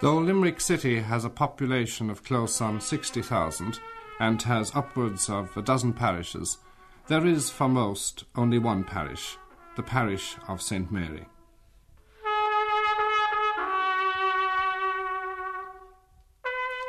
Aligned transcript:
Though 0.00 0.18
Limerick 0.18 0.60
City 0.60 1.00
has 1.00 1.24
a 1.24 1.30
population 1.30 2.08
of 2.08 2.22
close 2.22 2.60
on 2.60 2.80
60,000 2.80 3.80
and 4.20 4.40
has 4.42 4.70
upwards 4.72 5.28
of 5.28 5.56
a 5.56 5.62
dozen 5.62 5.92
parishes, 5.92 6.58
there 7.08 7.26
is 7.26 7.50
for 7.50 7.68
most 7.68 8.22
only 8.36 8.60
one 8.60 8.84
parish, 8.84 9.36
the 9.74 9.82
parish 9.82 10.36
of 10.46 10.62
St 10.62 10.92
Mary. 10.92 11.26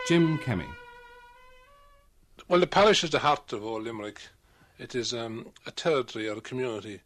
Jim 0.08 0.38
Kemmy. 0.38 0.68
Well, 2.48 2.60
the 2.60 2.68
parish 2.68 3.04
is 3.04 3.10
the 3.10 3.20
heart 3.20 3.52
of 3.54 3.64
old 3.64 3.86
Limerick. 3.86 4.22
It 4.78 4.94
is 4.94 5.16
um, 5.16 5.48
a 5.66 5.72
territory 5.72 6.30
or 6.30 6.38
a 6.38 6.42
community 6.42 7.02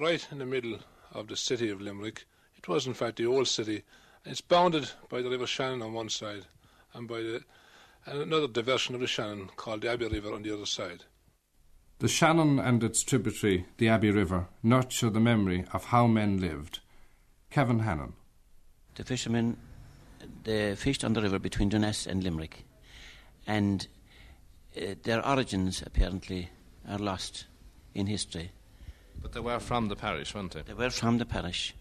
right 0.00 0.26
in 0.30 0.38
the 0.38 0.46
middle 0.46 0.78
of 1.12 1.28
the 1.28 1.36
city 1.36 1.68
of 1.68 1.82
Limerick. 1.82 2.24
It 2.56 2.66
was, 2.66 2.86
in 2.86 2.94
fact, 2.94 3.16
the 3.16 3.26
old 3.26 3.46
city. 3.46 3.82
It's 4.24 4.40
bounded 4.40 4.90
by 5.08 5.20
the 5.20 5.30
River 5.30 5.46
Shannon 5.46 5.82
on 5.82 5.92
one 5.92 6.08
side 6.08 6.46
and 6.94 7.06
by 7.06 7.20
the, 7.20 7.44
and 8.06 8.22
another 8.22 8.48
diversion 8.48 8.94
of 8.94 9.00
the 9.00 9.06
Shannon 9.06 9.50
called 9.56 9.82
the 9.82 9.90
Abbey 9.90 10.08
River 10.08 10.32
on 10.32 10.42
the 10.42 10.54
other 10.54 10.66
side. 10.66 11.04
The 11.98 12.08
Shannon 12.08 12.58
and 12.58 12.82
its 12.82 13.02
tributary, 13.02 13.66
the 13.78 13.88
Abbey 13.88 14.10
River, 14.10 14.48
nurture 14.62 15.10
the 15.10 15.20
memory 15.20 15.64
of 15.72 15.86
how 15.86 16.06
men 16.06 16.40
lived. 16.40 16.80
Kevin 17.50 17.80
Hannon. 17.80 18.14
The 18.94 19.04
fishermen 19.04 19.58
they 20.44 20.74
fished 20.74 21.04
on 21.04 21.12
the 21.12 21.22
river 21.22 21.38
between 21.38 21.70
Doonass 21.70 22.06
and 22.06 22.22
Limerick, 22.22 22.64
and 23.46 23.86
uh, 24.76 24.94
their 25.02 25.26
origins 25.26 25.82
apparently 25.84 26.50
are 26.88 26.98
lost 26.98 27.46
in 27.94 28.06
history. 28.06 28.50
But 29.20 29.32
they 29.32 29.40
were 29.40 29.60
from 29.60 29.88
the 29.88 29.96
parish, 29.96 30.34
weren't 30.34 30.52
they? 30.52 30.62
They 30.62 30.74
were 30.74 30.90
from 30.90 31.18
the 31.18 31.26
parish, 31.26 31.74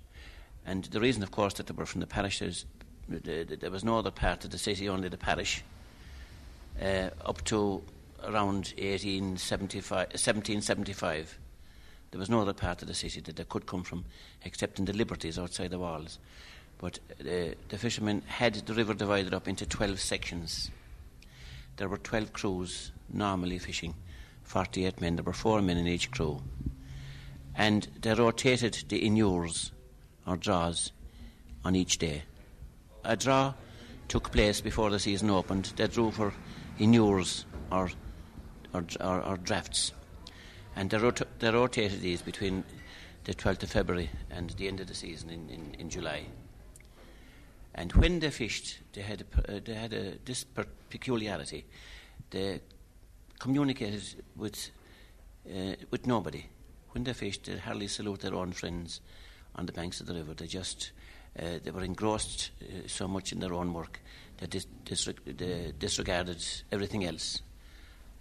and 0.65 0.85
the 0.85 0.99
reason, 0.99 1.23
of 1.23 1.31
course, 1.31 1.53
that 1.55 1.67
they 1.67 1.73
were 1.73 1.85
from 1.85 2.01
the 2.01 2.07
parish 2.07 2.41
is 2.41 2.65
there 3.07 3.71
was 3.71 3.83
no 3.83 3.99
other 3.99 4.11
part 4.11 4.45
of 4.45 4.51
the 4.51 4.57
city, 4.57 4.87
only 4.87 5.09
the 5.09 5.17
parish, 5.17 5.63
uh, 6.81 7.09
up 7.25 7.43
to 7.45 7.83
around 8.23 8.73
1875, 8.77 9.97
1775. 9.97 11.37
There 12.11 12.19
was 12.19 12.29
no 12.29 12.41
other 12.41 12.53
part 12.53 12.81
of 12.81 12.87
the 12.87 12.93
city 12.93 13.19
that 13.21 13.35
they 13.35 13.43
could 13.43 13.65
come 13.65 13.83
from, 13.83 14.05
except 14.43 14.79
in 14.79 14.85
the 14.85 14.93
liberties 14.93 15.39
outside 15.39 15.71
the 15.71 15.79
walls. 15.79 16.19
But 16.77 16.99
uh, 17.19 17.55
the 17.69 17.77
fishermen 17.77 18.21
had 18.27 18.53
the 18.55 18.73
river 18.73 18.93
divided 18.93 19.33
up 19.33 19.47
into 19.47 19.65
12 19.65 19.99
sections. 19.99 20.69
There 21.77 21.89
were 21.89 21.97
12 21.97 22.31
crews 22.31 22.91
normally 23.11 23.57
fishing, 23.57 23.95
48 24.43 25.01
men. 25.01 25.15
There 25.15 25.23
were 25.23 25.33
four 25.33 25.61
men 25.61 25.77
in 25.77 25.87
each 25.87 26.11
crew. 26.11 26.41
And 27.55 27.87
they 28.01 28.13
rotated 28.13 28.85
the 28.89 29.05
inures, 29.05 29.71
or 30.25 30.37
draws, 30.37 30.91
on 31.65 31.75
each 31.75 31.97
day. 31.97 32.23
A 33.03 33.15
draw 33.15 33.53
took 34.07 34.31
place 34.31 34.61
before 34.61 34.89
the 34.89 34.99
season 34.99 35.29
opened. 35.29 35.73
They 35.75 35.87
drew 35.87 36.11
for 36.11 36.33
inures, 36.77 37.45
or, 37.71 37.91
or, 38.73 38.85
or, 38.99 39.21
or 39.21 39.37
drafts. 39.37 39.93
And 40.75 40.89
they, 40.89 41.11
they 41.39 41.51
rotated 41.51 42.01
these 42.01 42.21
between 42.21 42.63
the 43.25 43.33
12th 43.33 43.63
of 43.63 43.71
February 43.71 44.09
and 44.29 44.49
the 44.51 44.67
end 44.67 44.79
of 44.79 44.87
the 44.87 44.95
season 44.95 45.29
in, 45.29 45.49
in, 45.49 45.75
in 45.79 45.89
July. 45.89 46.25
And 47.75 47.91
when 47.93 48.19
they 48.19 48.29
fished, 48.29 48.79
they 48.93 49.01
had 49.01 49.21
a, 49.21 49.55
uh, 49.55 49.59
they 49.63 49.73
had 49.73 49.93
a, 49.93 50.17
this 50.25 50.45
peculiarity. 50.89 51.65
They 52.29 52.61
communicated 53.39 54.23
with, 54.35 54.69
uh, 55.49 55.75
with 55.89 56.05
nobody. 56.05 56.45
When 56.91 57.03
they 57.03 57.13
fished, 57.13 57.45
they 57.45 57.57
hardly 57.57 57.87
salute 57.87 58.19
their 58.21 58.35
own 58.35 58.51
friends 58.53 59.01
on 59.55 59.65
the 59.65 59.71
banks 59.71 60.01
of 60.01 60.07
the 60.07 60.13
river. 60.13 60.33
They 60.33 60.47
just 60.47 60.91
uh, 61.39 61.59
they 61.63 61.71
were 61.71 61.83
engrossed 61.83 62.51
uh, 62.61 62.87
so 62.87 63.07
much 63.07 63.31
in 63.31 63.39
their 63.39 63.53
own 63.53 63.73
work 63.73 63.99
that 64.37 64.51
they 64.51 65.73
disregarded 65.79 66.45
everything 66.71 67.05
else. 67.05 67.41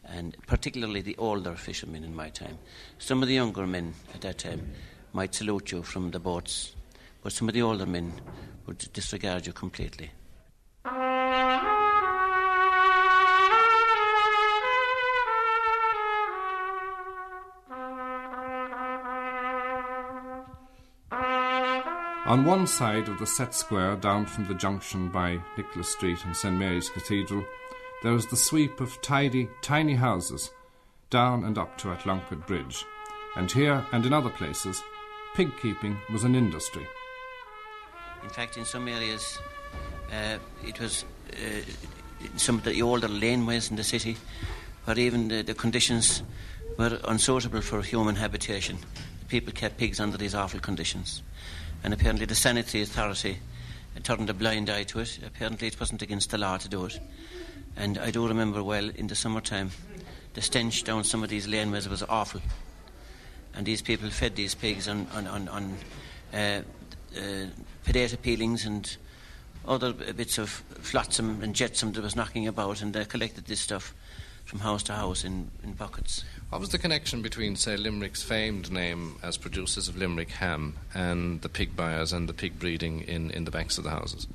And 0.05 0.37
particularly 0.47 1.01
the 1.01 1.17
older 1.17 1.55
fishermen 1.55 2.05
in 2.05 2.15
my 2.15 2.31
time. 2.31 2.59
Some 2.99 3.23
of 3.23 3.29
the 3.29 3.35
younger 3.35 3.67
men 3.67 3.95
at 4.15 4.21
that 4.23 4.39
time 4.39 4.73
might 5.13 5.35
salute 5.35 5.73
you 5.73 5.83
from 5.83 6.11
the 6.11 6.19
boats, 6.19 6.75
but 7.23 7.33
some 7.33 7.49
of 7.49 7.55
the 7.55 7.63
older 7.63 7.87
men 7.87 8.13
would 8.67 8.79
disregard 8.93 9.47
you 9.47 9.53
completely. 9.53 10.11
On 22.33 22.47
one 22.47 22.67
side 22.67 23.11
of 23.11 23.19
the 23.19 23.27
set 23.27 23.55
square 23.55 23.95
down 23.95 24.25
from 24.25 24.47
the 24.47 24.55
junction 24.55 25.11
by 25.11 25.39
Nicholas 25.59 25.91
Street 25.91 26.25
and 26.25 26.35
St 26.35 26.57
Mary's 26.57 26.89
Cathedral, 26.89 27.45
there 28.03 28.15
is 28.15 28.25
the 28.25 28.39
sweep 28.39 28.81
of 28.81 28.99
tidy, 29.03 29.51
tiny 29.61 29.95
houses 29.95 30.51
down 31.11 31.45
and 31.45 31.59
up 31.59 31.77
to 31.77 31.89
Athlunkard 31.89 32.47
Bridge. 32.47 32.87
And 33.37 33.53
here 33.53 33.85
and 33.93 34.07
in 34.07 34.15
other 34.15 34.31
places, 34.31 34.83
pig 35.35 35.51
keeping 35.61 35.99
was 36.11 36.25
an 36.25 36.35
industry. 36.35 36.87
In 38.23 38.31
fact, 38.31 38.57
in 38.57 38.65
some 38.65 38.89
areas, 38.89 39.39
uh, 40.11 40.39
it 40.67 40.81
was 40.81 41.05
uh, 41.35 41.37
some 42.37 42.57
of 42.57 42.65
the 42.65 42.81
older 42.81 43.09
laneways 43.09 43.69
in 43.69 43.77
the 43.77 43.85
city 43.85 44.17
where 44.87 44.99
even 44.99 45.29
the, 45.29 45.43
the 45.43 45.53
conditions 45.53 46.23
were 46.79 46.99
unsuitable 47.05 47.61
for 47.61 47.83
human 47.83 48.17
habitation. 48.17 48.79
People 49.29 49.53
kept 49.53 49.77
pigs 49.77 50.01
under 50.01 50.17
these 50.17 50.35
awful 50.35 50.61
conditions. 50.61 51.23
And 51.85 51.93
apparently, 51.93 52.27
the 52.27 52.35
sanitary 52.35 52.83
authority 52.83 53.39
turned 54.03 54.31
a 54.31 54.35
blind 54.35 54.71
eye 54.71 54.85
to 54.85 55.01
it. 55.01 55.19
Apparently, 55.27 55.69
it 55.69 55.79
wasn't 55.79 56.03
against 56.03 56.31
the 56.31 56.39
law 56.39 56.57
to 56.57 56.69
do 56.69 56.87
it. 56.87 57.01
And 57.77 57.99
I 57.99 58.11
do 58.11 58.27
remember 58.27 58.63
well 58.63 58.89
in 58.91 59.07
the 59.07 59.15
summertime, 59.15 59.71
the 60.35 60.43
stench 60.43 60.85
down 60.85 61.05
some 61.05 61.23
of 61.23 61.29
these 61.29 61.47
laneways 61.47 61.89
was 61.89 62.03
awful. 62.03 62.41
And 63.55 63.67
these 63.67 63.83
people 63.83 64.11
fed 64.11 64.37
these 64.37 64.55
pigs 64.55 64.89
on, 64.89 65.07
on, 65.15 65.27
on, 65.27 65.49
on 65.49 65.77
uh, 66.33 66.63
uh, 67.17 67.47
potato 67.85 68.17
peelings 68.17 68.65
and 68.65 68.97
other 69.67 69.93
bits 69.93 70.39
of 70.39 70.49
flotsam 70.81 71.43
and 71.43 71.55
jetsam 71.55 71.93
that 71.93 72.03
was 72.03 72.17
knocking 72.17 72.49
about, 72.49 72.83
and 72.83 72.95
they 72.95 73.05
collected 73.05 73.47
this 73.47 73.61
stuff 73.61 73.95
from 74.45 74.61
house 74.61 74.83
to 74.85 74.93
house 74.93 75.25
in, 75.25 75.51
in 75.63 75.73
buckets. 75.73 76.25
What 76.53 76.61
was 76.61 76.69
the 76.69 76.77
connection 76.77 77.23
between, 77.23 77.57
say, 77.57 77.79
Limerick's 77.79 78.23
famed 78.23 78.71
name 78.71 79.17
as 79.23 79.39
producers 79.39 79.89
of 79.89 79.97
Limerick 79.97 80.33
ham 80.33 80.77
and 80.93 81.41
the 81.41 81.49
pig 81.49 81.75
buyers 81.75 82.13
and 82.13 82.29
the 82.29 82.35
pig 82.35 82.59
breeding 82.59 83.01
in, 83.01 83.31
in 83.31 83.47
the 83.47 83.51
banks 83.51 83.79
of 83.79 83.85
the 83.85 83.91
houses? 83.91 84.27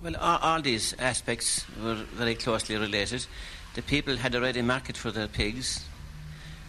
Well, 0.00 0.14
all, 0.14 0.38
all 0.38 0.62
these 0.62 0.94
aspects 1.00 1.66
were 1.82 1.96
very 1.96 2.36
closely 2.36 2.76
related. 2.76 3.26
The 3.74 3.82
people 3.82 4.16
had 4.16 4.36
a 4.36 4.40
ready 4.40 4.62
market 4.62 4.96
for 4.96 5.10
their 5.10 5.26
pigs, 5.26 5.84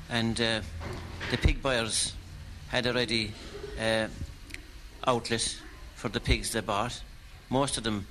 and 0.09 0.41
uh, 0.41 0.61
the 1.29 1.38
pig 1.38 1.61
buyers 1.61 2.15
had 2.69 2.88
a 2.88 2.94
ready 2.94 3.33
uh, 3.79 4.07
outlet 5.05 5.61
for 5.94 6.09
the 6.09 6.19
pigs 6.19 6.53
they 6.53 6.61
bought. 6.61 7.03
Most 7.51 7.77
of 7.77 7.83
them 7.83 8.07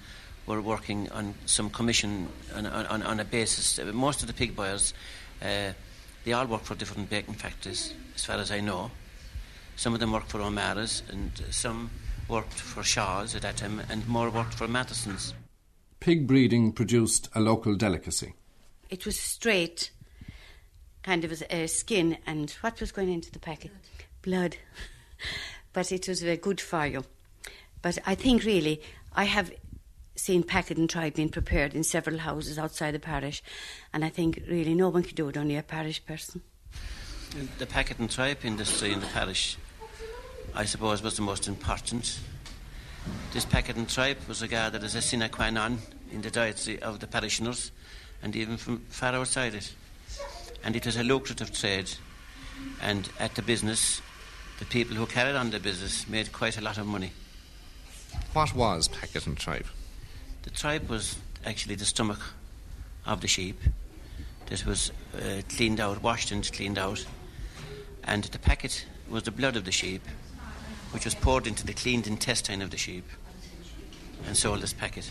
were 0.47 0.62
working 0.62 1.10
on 1.10 1.34
some 1.47 1.69
commission 1.69 2.28
on, 2.54 2.66
on, 2.66 3.03
on 3.03 3.19
a 3.19 3.25
basis. 3.25 3.81
Most 3.93 4.21
of 4.21 4.28
the 4.28 4.34
pig 4.34 4.54
buyers, 4.54 4.94
uh, 5.43 5.72
they 6.25 6.33
all 6.33 6.47
work 6.47 6.62
for 6.62 6.75
different 6.75 7.10
bacon 7.10 7.34
factories, 7.34 7.94
as 8.15 8.25
far 8.25 8.37
as 8.37 8.50
I 8.50 8.60
know. 8.60 8.91
Some 9.77 9.94
of 9.94 10.00
them 10.00 10.12
worked 10.12 10.31
for 10.31 10.41
O'Mara's, 10.41 11.03
and 11.10 11.31
some 11.50 11.91
worked 12.28 12.53
for 12.53 12.83
Shaw's 12.83 13.34
at 13.34 13.43
that 13.43 13.56
time, 13.56 13.80
and 13.89 14.07
more 14.09 14.30
worked 14.30 14.54
for 14.54 14.69
Matheson's. 14.69 15.34
Pig 16.01 16.27
breeding 16.27 16.72
produced 16.72 17.28
a 17.34 17.41
local 17.41 17.74
delicacy. 17.74 18.34
It 18.91 19.07
was 19.07 19.19
straight, 19.19 19.91
kind 21.03 21.24
of 21.24 21.42
a 21.42 21.65
uh, 21.65 21.66
skin, 21.66 22.19
and 22.27 22.51
what 22.60 22.80
was 22.80 22.92
going 22.92 23.13
into 23.13 23.30
the 23.30 23.39
packet? 23.39 23.71
Blood. 24.22 24.57
Blood. 24.57 24.57
but 25.72 25.92
it 25.92 26.09
was 26.09 26.22
very 26.22 26.36
good 26.36 26.60
for 26.60 26.86
you. 26.86 27.04
But 27.80 27.98
I 28.07 28.15
think 28.15 28.45
really, 28.45 28.80
I 29.15 29.24
have 29.24 29.51
seen 30.14 30.42
packet 30.42 30.76
and 30.78 30.88
tripe 30.88 31.14
being 31.14 31.28
prepared 31.28 31.74
in 31.74 31.84
several 31.84 32.18
houses 32.18 32.59
outside 32.59 32.92
the 32.92 32.98
parish, 32.98 33.42
and 33.92 34.04
I 34.04 34.09
think 34.09 34.42
really 34.48 34.74
no 34.74 34.88
one 34.88 35.03
could 35.03 35.14
do 35.14 35.28
it, 35.28 35.36
only 35.36 35.56
a 35.56 35.62
parish 35.62 36.04
person. 36.04 36.42
The 37.59 37.66
packet 37.66 37.98
and 37.98 38.10
tripe 38.10 38.44
industry 38.44 38.92
in 38.92 39.00
the 39.00 39.06
parish, 39.06 39.56
I 40.54 40.64
suppose, 40.66 41.03
was 41.03 41.16
the 41.16 41.22
most 41.22 41.48
important. 41.48 42.18
This 43.32 43.44
packet 43.44 43.76
and 43.76 43.88
tripe 43.88 44.28
was 44.28 44.42
regarded 44.42 44.84
as 44.84 44.94
a 44.94 45.03
sine 45.03 45.28
qua 45.30 45.50
non 45.50 45.78
in 46.12 46.20
the 46.20 46.30
dietary 46.30 46.80
of 46.82 47.00
the 47.00 47.06
parishioners, 47.06 47.72
and 48.22 48.36
even 48.36 48.56
from 48.56 48.80
far 48.88 49.14
outside 49.14 49.54
it. 49.54 49.74
And 50.62 50.76
it 50.76 50.84
was 50.86 50.97
a 50.97 51.03
lucrative 51.03 51.53
trade, 51.53 51.91
and 52.80 53.09
at 53.18 53.34
the 53.34 53.42
business, 53.42 54.03
the 54.59 54.66
people 54.66 54.94
who 54.94 55.06
carried 55.06 55.34
on 55.34 55.50
the 55.50 55.59
business 55.59 56.06
made 56.06 56.32
quite 56.32 56.59
a 56.59 56.60
lot 56.60 56.78
of 56.78 56.86
money. 56.86 57.12
What 58.34 58.54
was 58.54 58.88
packet 58.88 59.26
and 59.26 59.36
tripe? 59.36 59.66
The 60.42 60.50
tripe 60.50 60.89
was 60.89 61.16
actually 61.44 61.77
the 61.77 61.84
stomach 61.84 62.21
of 63.06 63.21
the 63.21 63.28
sheep 63.28 63.60
that 64.47 64.66
was 64.66 64.92
uh, 65.15 65.42
cleaned 65.48 65.80
out, 65.80 66.03
washed 66.03 66.30
and 66.30 66.50
cleaned 66.53 66.78
out. 66.78 67.04
And 68.04 68.24
the 68.24 68.39
packet 68.39 68.86
was 69.09 69.22
the 69.22 69.30
blood 69.30 69.56
of 69.56 69.65
the 69.65 69.72
sheep, 69.72 70.03
which 70.91 71.04
was 71.04 71.15
poured 71.15 71.47
into 71.47 71.65
the 71.65 71.72
cleaned 71.72 72.06
intestine 72.06 72.62
of 72.62 72.71
the 72.71 72.77
sheep. 72.77 73.04
and 74.27 74.36
sold 74.36 74.60
this 74.60 74.72
packet. 74.72 75.10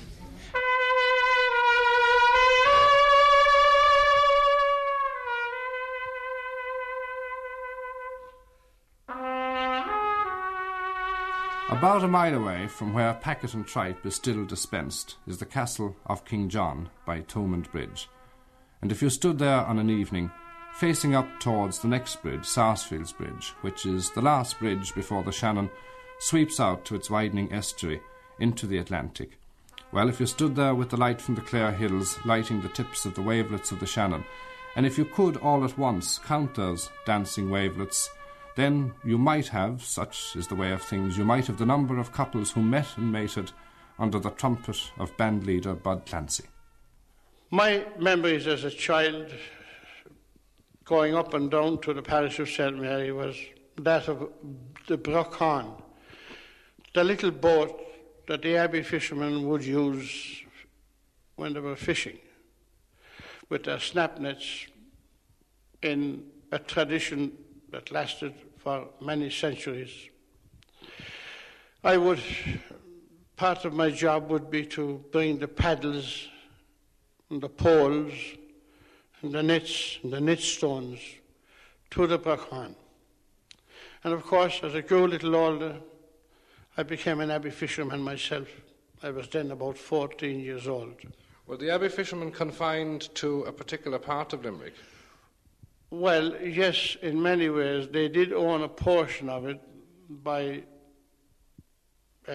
About 11.71 12.03
a 12.03 12.07
mile 12.07 12.33
away 12.33 12.67
from 12.67 12.93
where 12.93 13.13
packet 13.13 13.53
and 13.53 13.65
tripe 13.65 14.05
is 14.05 14.15
still 14.15 14.43
dispensed 14.43 15.15
is 15.25 15.37
the 15.37 15.45
castle 15.45 15.95
of 16.05 16.25
King 16.25 16.49
John 16.49 16.89
by 17.05 17.21
Thomond 17.21 17.71
Bridge. 17.71 18.09
And 18.81 18.91
if 18.91 19.01
you 19.01 19.09
stood 19.09 19.39
there 19.39 19.61
on 19.61 19.79
an 19.79 19.89
evening, 19.89 20.31
facing 20.73 21.15
up 21.15 21.39
towards 21.39 21.79
the 21.79 21.87
next 21.87 22.21
bridge, 22.21 22.45
Sarsfields 22.45 23.13
Bridge, 23.13 23.53
which 23.61 23.85
is 23.85 24.11
the 24.11 24.21
last 24.21 24.59
bridge 24.59 24.93
before 24.93 25.23
the 25.23 25.31
Shannon 25.31 25.71
sweeps 26.19 26.59
out 26.59 26.83
to 26.85 26.95
its 26.95 27.09
widening 27.09 27.53
estuary 27.53 28.01
into 28.37 28.67
the 28.67 28.77
Atlantic. 28.77 29.39
Well, 29.93 30.09
if 30.09 30.19
you 30.19 30.25
stood 30.25 30.57
there 30.57 30.75
with 30.75 30.89
the 30.89 30.97
light 30.97 31.21
from 31.21 31.35
the 31.35 31.41
Clare 31.41 31.71
Hills 31.71 32.19
lighting 32.25 32.61
the 32.61 32.67
tips 32.67 33.05
of 33.05 33.15
the 33.15 33.21
wavelets 33.21 33.71
of 33.71 33.79
the 33.79 33.85
Shannon, 33.85 34.25
and 34.75 34.85
if 34.85 34.97
you 34.97 35.05
could 35.05 35.37
all 35.37 35.63
at 35.63 35.77
once 35.77 36.19
count 36.19 36.53
those 36.55 36.89
dancing 37.05 37.49
wavelets, 37.49 38.09
then 38.55 38.93
you 39.03 39.17
might 39.17 39.47
have, 39.47 39.83
such 39.83 40.35
is 40.35 40.47
the 40.47 40.55
way 40.55 40.71
of 40.71 40.81
things, 40.81 41.17
you 41.17 41.25
might 41.25 41.47
have 41.47 41.57
the 41.57 41.65
number 41.65 41.99
of 41.99 42.11
couples 42.11 42.51
who 42.51 42.61
met 42.61 42.97
and 42.97 43.11
mated 43.11 43.51
under 43.97 44.19
the 44.19 44.31
trumpet 44.31 44.91
of 44.97 45.15
band 45.17 45.45
leader 45.45 45.73
Bud 45.73 46.05
Clancy. 46.05 46.45
My 47.49 47.85
memories 47.99 48.47
as 48.47 48.63
a 48.63 48.71
child 48.71 49.31
going 50.85 51.15
up 51.15 51.33
and 51.33 51.49
down 51.51 51.79
to 51.81 51.93
the 51.93 52.01
parish 52.01 52.39
of 52.39 52.49
St. 52.49 52.77
Mary 52.77 53.11
was 53.11 53.35
that 53.77 54.07
of 54.07 54.29
the 54.87 54.97
Brochan, 54.97 55.81
the 56.93 57.03
little 57.03 57.31
boat 57.31 57.79
that 58.27 58.41
the 58.41 58.57
Abbey 58.57 58.83
fishermen 58.83 59.47
would 59.47 59.63
use 59.63 60.43
when 61.35 61.53
they 61.53 61.59
were 61.59 61.75
fishing, 61.75 62.17
with 63.49 63.63
their 63.63 63.79
snap 63.79 64.19
nets 64.19 64.67
in 65.81 66.23
a 66.51 66.59
tradition 66.59 67.31
that 67.71 67.91
lasted 67.91 68.33
for 68.57 68.87
many 69.01 69.29
centuries. 69.29 70.09
I 71.83 71.97
would, 71.97 72.21
part 73.35 73.65
of 73.65 73.73
my 73.73 73.89
job 73.89 74.29
would 74.29 74.51
be 74.51 74.65
to 74.67 75.03
bring 75.11 75.39
the 75.39 75.47
paddles 75.47 76.27
and 77.29 77.41
the 77.41 77.49
poles 77.49 78.13
and 79.21 79.31
the 79.31 79.41
nets 79.41 79.99
and 80.03 80.13
the 80.13 80.21
net 80.21 80.39
stones 80.39 80.99
to 81.91 82.07
the 82.07 82.19
Brochan. 82.19 82.75
And 84.03 84.13
of 84.13 84.23
course, 84.23 84.59
as 84.63 84.75
I 84.75 84.81
grew 84.81 85.05
a 85.05 85.07
little 85.07 85.35
older, 85.35 85.77
I 86.77 86.83
became 86.83 87.19
an 87.19 87.31
abbey 87.31 87.49
fisherman 87.49 88.01
myself. 88.01 88.47
I 89.03 89.11
was 89.11 89.27
then 89.27 89.51
about 89.51 89.77
14 89.77 90.39
years 90.39 90.67
old. 90.67 90.95
Were 91.47 91.57
the 91.57 91.71
abbey 91.71 91.89
fishermen 91.89 92.31
confined 92.31 93.13
to 93.15 93.43
a 93.43 93.51
particular 93.51 93.99
part 93.99 94.33
of 94.33 94.43
Limerick? 94.43 94.73
Well, 95.91 96.41
yes, 96.41 96.95
in 97.01 97.21
many 97.21 97.49
ways. 97.49 97.89
They 97.89 98.07
did 98.07 98.31
own 98.31 98.61
a 98.61 98.69
portion 98.69 99.27
of 99.27 99.45
it 99.45 99.59
by 100.09 100.63
uh, 102.25 102.33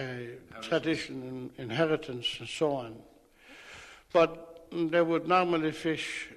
tradition 0.61 1.23
and 1.23 1.51
inheritance 1.57 2.35
and 2.39 2.47
so 2.47 2.73
on. 2.73 2.97
But 4.13 4.67
they 4.71 5.01
would 5.01 5.27
normally 5.27 5.71
fish 5.71 6.29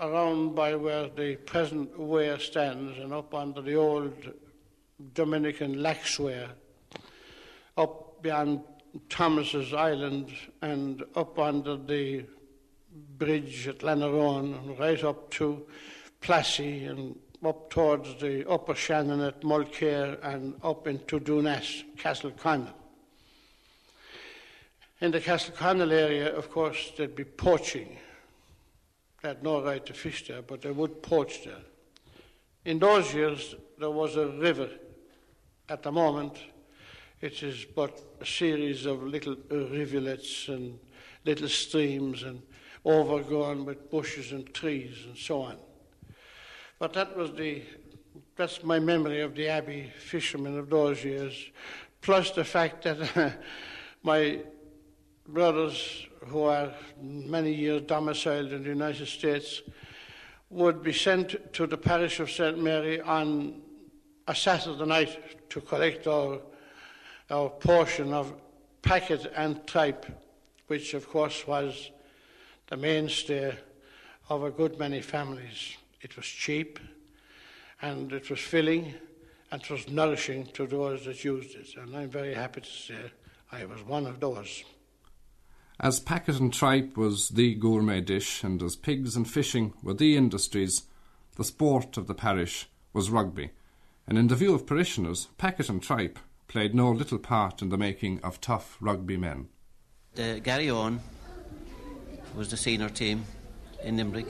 around 0.00 0.56
by 0.56 0.74
where 0.74 1.08
the 1.08 1.36
present 1.36 1.96
weir 1.96 2.40
stands 2.40 2.98
and 2.98 3.12
up 3.12 3.32
under 3.32 3.62
the 3.62 3.76
old 3.76 4.32
Dominican 5.14 5.80
lax 5.80 6.18
weir, 6.18 6.48
up 7.76 8.20
beyond 8.22 8.62
Thomas's 9.08 9.72
Island 9.72 10.32
and 10.62 11.04
up 11.14 11.38
under 11.38 11.76
the 11.76 12.24
bridge 13.16 13.68
at 13.68 13.78
Lanarone, 13.78 14.58
and 14.58 14.78
right 14.80 15.04
up 15.04 15.30
to 15.30 15.64
Plassey 16.20 16.86
and 16.86 17.16
up 17.44 17.70
towards 17.70 18.20
the 18.20 18.48
upper 18.48 18.74
Shannon 18.74 19.20
at 19.20 19.42
Mulcair 19.42 20.18
and 20.22 20.54
up 20.62 20.86
into 20.86 21.20
Doonass, 21.20 21.84
Castle 21.96 22.32
Connell. 22.32 22.74
In 25.00 25.12
the 25.12 25.20
Castle 25.20 25.54
Connell 25.56 25.92
area, 25.92 26.34
of 26.34 26.50
course, 26.50 26.92
there'd 26.96 27.14
be 27.14 27.24
poaching. 27.24 27.96
They 29.22 29.28
had 29.28 29.42
no 29.42 29.62
right 29.62 29.84
to 29.86 29.92
fish 29.92 30.26
there, 30.26 30.42
but 30.42 30.62
they 30.62 30.72
would 30.72 31.02
poach 31.02 31.44
there. 31.44 31.62
In 32.64 32.80
those 32.80 33.14
years, 33.14 33.54
there 33.78 33.90
was 33.90 34.16
a 34.16 34.26
river. 34.26 34.68
At 35.68 35.82
the 35.82 35.92
moment, 35.92 36.38
it 37.20 37.42
is 37.42 37.64
but 37.64 38.00
a 38.20 38.26
series 38.26 38.86
of 38.86 39.02
little 39.02 39.36
rivulets 39.50 40.48
and 40.48 40.78
little 41.24 41.48
streams 41.48 42.24
and 42.24 42.42
overgrown 42.84 43.64
with 43.64 43.90
bushes 43.90 44.32
and 44.32 44.52
trees 44.52 45.04
and 45.06 45.16
so 45.16 45.42
on. 45.42 45.58
But 46.78 46.92
that 46.92 47.16
was 47.16 47.32
the, 47.32 47.62
that's 48.36 48.62
my 48.62 48.78
memory 48.78 49.20
of 49.20 49.34
the 49.34 49.48
Abbey 49.48 49.92
fishermen 49.98 50.56
of 50.56 50.70
those 50.70 51.02
years, 51.04 51.50
plus 52.00 52.30
the 52.30 52.44
fact 52.44 52.84
that 52.84 53.34
my 54.02 54.40
brothers 55.26 56.06
who 56.28 56.44
are 56.44 56.72
many 57.00 57.52
years 57.52 57.82
domiciled 57.82 58.52
in 58.52 58.62
the 58.62 58.68
United 58.68 59.06
States 59.06 59.62
would 60.50 60.82
be 60.82 60.92
sent 60.92 61.52
to 61.52 61.66
the 61.66 61.76
parish 61.76 62.20
of 62.20 62.30
St. 62.30 62.62
Mary 62.62 63.00
on 63.00 63.60
a 64.26 64.34
Saturday 64.34 64.86
night 64.86 65.50
to 65.50 65.60
collect 65.60 66.06
our, 66.06 66.38
our 67.30 67.50
portion 67.50 68.12
of 68.12 68.32
packet 68.82 69.30
and 69.36 69.66
tripe, 69.66 70.06
which 70.68 70.94
of 70.94 71.08
course 71.08 71.46
was 71.46 71.90
the 72.68 72.76
mainstay 72.76 73.56
of 74.28 74.44
a 74.44 74.50
good 74.50 74.78
many 74.78 75.00
families. 75.00 75.76
It 76.00 76.16
was 76.16 76.26
cheap 76.26 76.78
and 77.80 78.12
it 78.12 78.30
was 78.30 78.40
filling 78.40 78.94
and 79.50 79.62
it 79.62 79.70
was 79.70 79.88
nourishing 79.88 80.46
to 80.54 80.66
those 80.66 81.04
that 81.04 81.24
used 81.24 81.54
it. 81.54 81.68
And 81.76 81.96
I'm 81.96 82.10
very 82.10 82.34
happy 82.34 82.60
to 82.60 82.66
say 82.66 83.10
I 83.50 83.64
was 83.64 83.82
one 83.82 84.06
of 84.06 84.20
those. 84.20 84.64
As 85.80 86.00
packet 86.00 86.40
and 86.40 86.52
tripe 86.52 86.96
was 86.96 87.28
the 87.28 87.54
gourmet 87.54 88.00
dish, 88.00 88.42
and 88.42 88.60
as 88.62 88.74
pigs 88.74 89.14
and 89.14 89.30
fishing 89.30 89.74
were 89.80 89.94
the 89.94 90.16
industries, 90.16 90.82
the 91.36 91.44
sport 91.44 91.96
of 91.96 92.08
the 92.08 92.14
parish 92.14 92.68
was 92.92 93.10
rugby. 93.10 93.50
And 94.06 94.18
in 94.18 94.26
the 94.26 94.34
view 94.34 94.54
of 94.54 94.66
parishioners, 94.66 95.28
packet 95.38 95.68
and 95.68 95.80
tripe 95.80 96.18
played 96.48 96.74
no 96.74 96.90
little 96.90 97.18
part 97.18 97.62
in 97.62 97.68
the 97.68 97.78
making 97.78 98.20
of 98.22 98.40
tough 98.40 98.76
rugby 98.80 99.16
men. 99.16 99.48
The 100.14 100.40
Garryowen 100.42 100.98
was 102.34 102.50
the 102.50 102.56
senior 102.56 102.88
team 102.88 103.24
in 103.84 103.98
Limerick, 103.98 104.26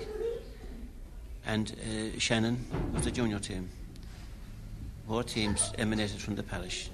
and 1.49 1.73
uh, 1.73 2.19
Shannon 2.19 2.65
was 2.95 3.03
the 3.03 3.11
junior 3.11 3.41
team. 3.41 3.69
Both 5.09 5.35
teams 5.35 5.73
emanated 5.79 6.21
from 6.21 6.37
the 6.37 6.45
parish 6.45 6.91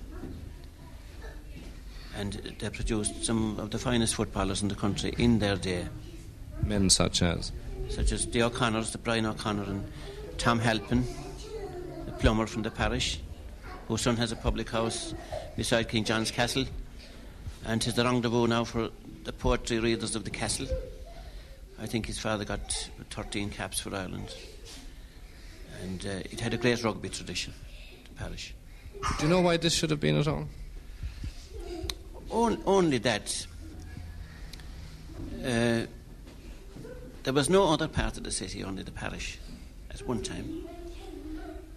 and 2.17 2.33
they 2.59 2.71
produced 2.71 3.25
some 3.25 3.59
of 3.59 3.71
the 3.71 3.79
finest 3.79 4.15
footballers 4.15 4.63
in 4.63 4.69
the 4.69 4.75
country 4.75 5.15
in 5.19 5.39
their 5.39 5.57
day. 5.57 5.87
Men 6.63 6.89
such 6.91 7.23
as? 7.23 7.53
Such 7.89 8.13
as 8.13 8.27
the 8.27 8.43
O'Connors, 8.43 8.93
the 8.93 8.99
Brian 8.99 9.27
O'Connor, 9.27 9.65
and 9.65 9.85
Tom 10.39 10.59
Halpin, 10.59 11.05
the 12.07 12.13
plumber 12.13 12.47
from 12.47 12.63
the 12.63 12.71
parish, 12.71 13.21
whose 13.89 14.03
son 14.03 14.17
has 14.17 14.33
a 14.33 14.37
public 14.37 14.71
house 14.71 15.15
beside 15.57 15.89
King 15.89 16.05
John's 16.05 16.31
Castle, 16.31 16.65
and 17.67 17.85
is 17.87 17.95
the 17.95 18.05
rendezvous 18.05 18.47
now 18.47 18.65
for 18.65 18.91
the 19.25 19.33
poetry 19.33 19.79
readers 19.79 20.15
of 20.15 20.25
the 20.25 20.31
castle. 20.31 20.69
I 21.81 21.87
think 21.87 22.07
his 22.07 22.19
father 22.19 22.45
got 22.45 22.91
13 23.11 23.51
caps 23.51 23.81
for 23.81 23.95
Ireland. 23.95 24.35
And 25.83 26.05
uh, 26.07 26.11
it 26.31 26.41
had 26.41 26.55
a 26.55 26.57
great 26.57 26.83
rugby 26.83 27.09
tradition, 27.09 27.53
the 28.05 28.15
parish. 28.15 28.55
Do 29.19 29.25
you 29.25 29.29
know 29.29 29.41
why 29.41 29.57
this 29.57 29.75
should 29.75 29.91
have 29.91 30.01
been 30.01 30.19
at 30.19 30.29
all? 30.29 30.49
only 32.67 32.99
that 32.99 33.47
uh, 35.45 35.83
there 37.23 37.33
was 37.33 37.49
no 37.49 37.73
other 37.73 37.87
part 37.87 38.17
of 38.17 38.25
the 38.25 38.31
city, 38.31 38.65
only 38.65 38.83
the 38.83 38.91
parish 38.91 39.39
at 39.91 40.07
one 40.07 40.23
time. 40.23 40.67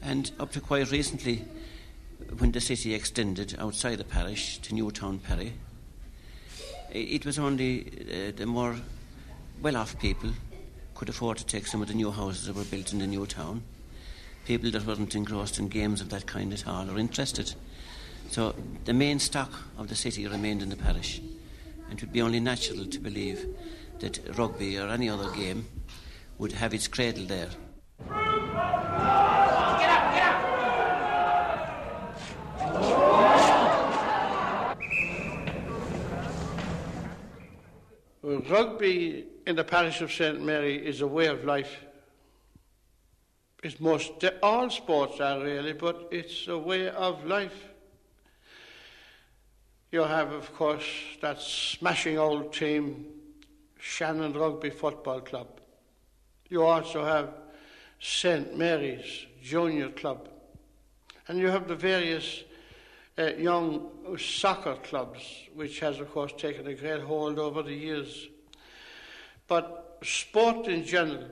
And 0.02 0.32
up 0.40 0.52
to 0.54 0.62
quite 0.62 0.92
recently, 0.92 1.46
when 2.38 2.52
the 2.52 2.62
city 2.62 2.94
extended 2.94 3.56
outside 3.60 3.98
the 3.98 4.04
parish 4.04 4.58
to 4.60 4.74
Newtown 4.74 5.20
Pery, 5.20 5.54
it 6.92 7.26
was 7.26 7.38
only 7.38 7.82
uh, 7.82 8.32
the 8.36 8.46
more 8.46 8.78
well 9.62 9.78
off 9.78 10.00
people 10.00 10.32
could 10.94 11.10
afford 11.10 11.38
to 11.38 11.46
take 11.46 11.68
some 11.68 11.82
of 11.82 11.88
the 11.88 11.94
new 11.94 12.12
houses 12.12 12.46
that 12.46 12.56
were 12.56 12.64
built 12.64 12.94
in 12.94 13.00
the 13.00 13.08
new 13.08 13.26
town. 13.26 13.64
People 14.46 14.72
that 14.72 14.86
weren't 14.86 15.16
engrossed 15.16 15.60
in 15.60 15.68
games 15.68 16.02
of 16.02 16.10
that 16.10 16.26
kind 16.26 16.54
at 16.54 16.68
all 16.68 16.90
or 16.90 16.98
interested. 16.98 17.54
So 18.30 18.56
the 18.86 18.94
main 18.94 19.20
stock 19.20 19.52
of 19.78 19.88
the 19.88 19.96
city 19.96 20.28
remained 20.28 20.62
in 20.62 20.70
the 20.70 20.76
parish, 20.76 21.22
and 21.90 21.98
it 21.98 22.02
would 22.02 22.14
be 22.14 22.22
only 22.22 22.40
natural 22.40 22.86
to 22.86 23.00
believe 23.00 23.46
that 24.00 24.20
rugby 24.38 24.78
or 24.78 24.90
any 24.90 25.10
other 25.10 25.30
game 25.32 25.66
would 26.38 26.52
have 26.54 26.74
its 26.74 26.88
cradle 26.88 27.26
there. 27.26 27.50
rugby 38.50 39.26
in 39.48 39.56
the 39.56 39.64
parish 39.64 40.02
of 40.02 40.12
St. 40.12 40.42
Mary 40.44 40.76
is 40.76 41.00
a 41.00 41.08
way 41.08 41.28
of 41.28 41.46
life. 41.46 41.86
It's 43.64 43.80
most, 43.80 44.12
all 44.44 44.70
sports 44.70 45.22
are 45.22 45.42
really, 45.42 45.72
but 45.72 46.10
it's 46.12 46.50
a 46.50 46.58
way 46.58 46.90
of 46.90 47.26
life. 47.26 47.70
You 49.90 50.02
have, 50.02 50.34
of 50.34 50.54
course, 50.54 50.84
that 51.22 51.42
smashing 51.42 52.18
old 52.18 52.52
team, 52.52 53.06
Shannon 53.80 54.34
Rugby 54.34 54.70
Football 54.70 55.22
Club. 55.22 55.48
You 56.50 56.64
also 56.64 57.06
have 57.06 57.30
St. 58.02 58.58
Mary's 58.58 59.28
Junior 59.42 59.92
Club. 59.92 60.28
And 61.30 61.40
you 61.40 61.48
have 61.48 61.70
the 61.70 61.76
various 61.76 62.44
uh, 63.18 63.28
young 63.38 64.18
soccer 64.20 64.76
clubs, 64.84 65.22
which 65.56 65.80
has, 65.80 66.02
of 66.02 66.12
course, 66.12 66.34
taken 66.38 66.68
a 66.68 66.74
great 66.74 67.02
hold 67.02 67.40
over 67.40 67.64
the 67.64 67.74
years. 67.74 68.28
But 69.48 69.98
sport 70.04 70.68
in 70.68 70.84
general, 70.84 71.26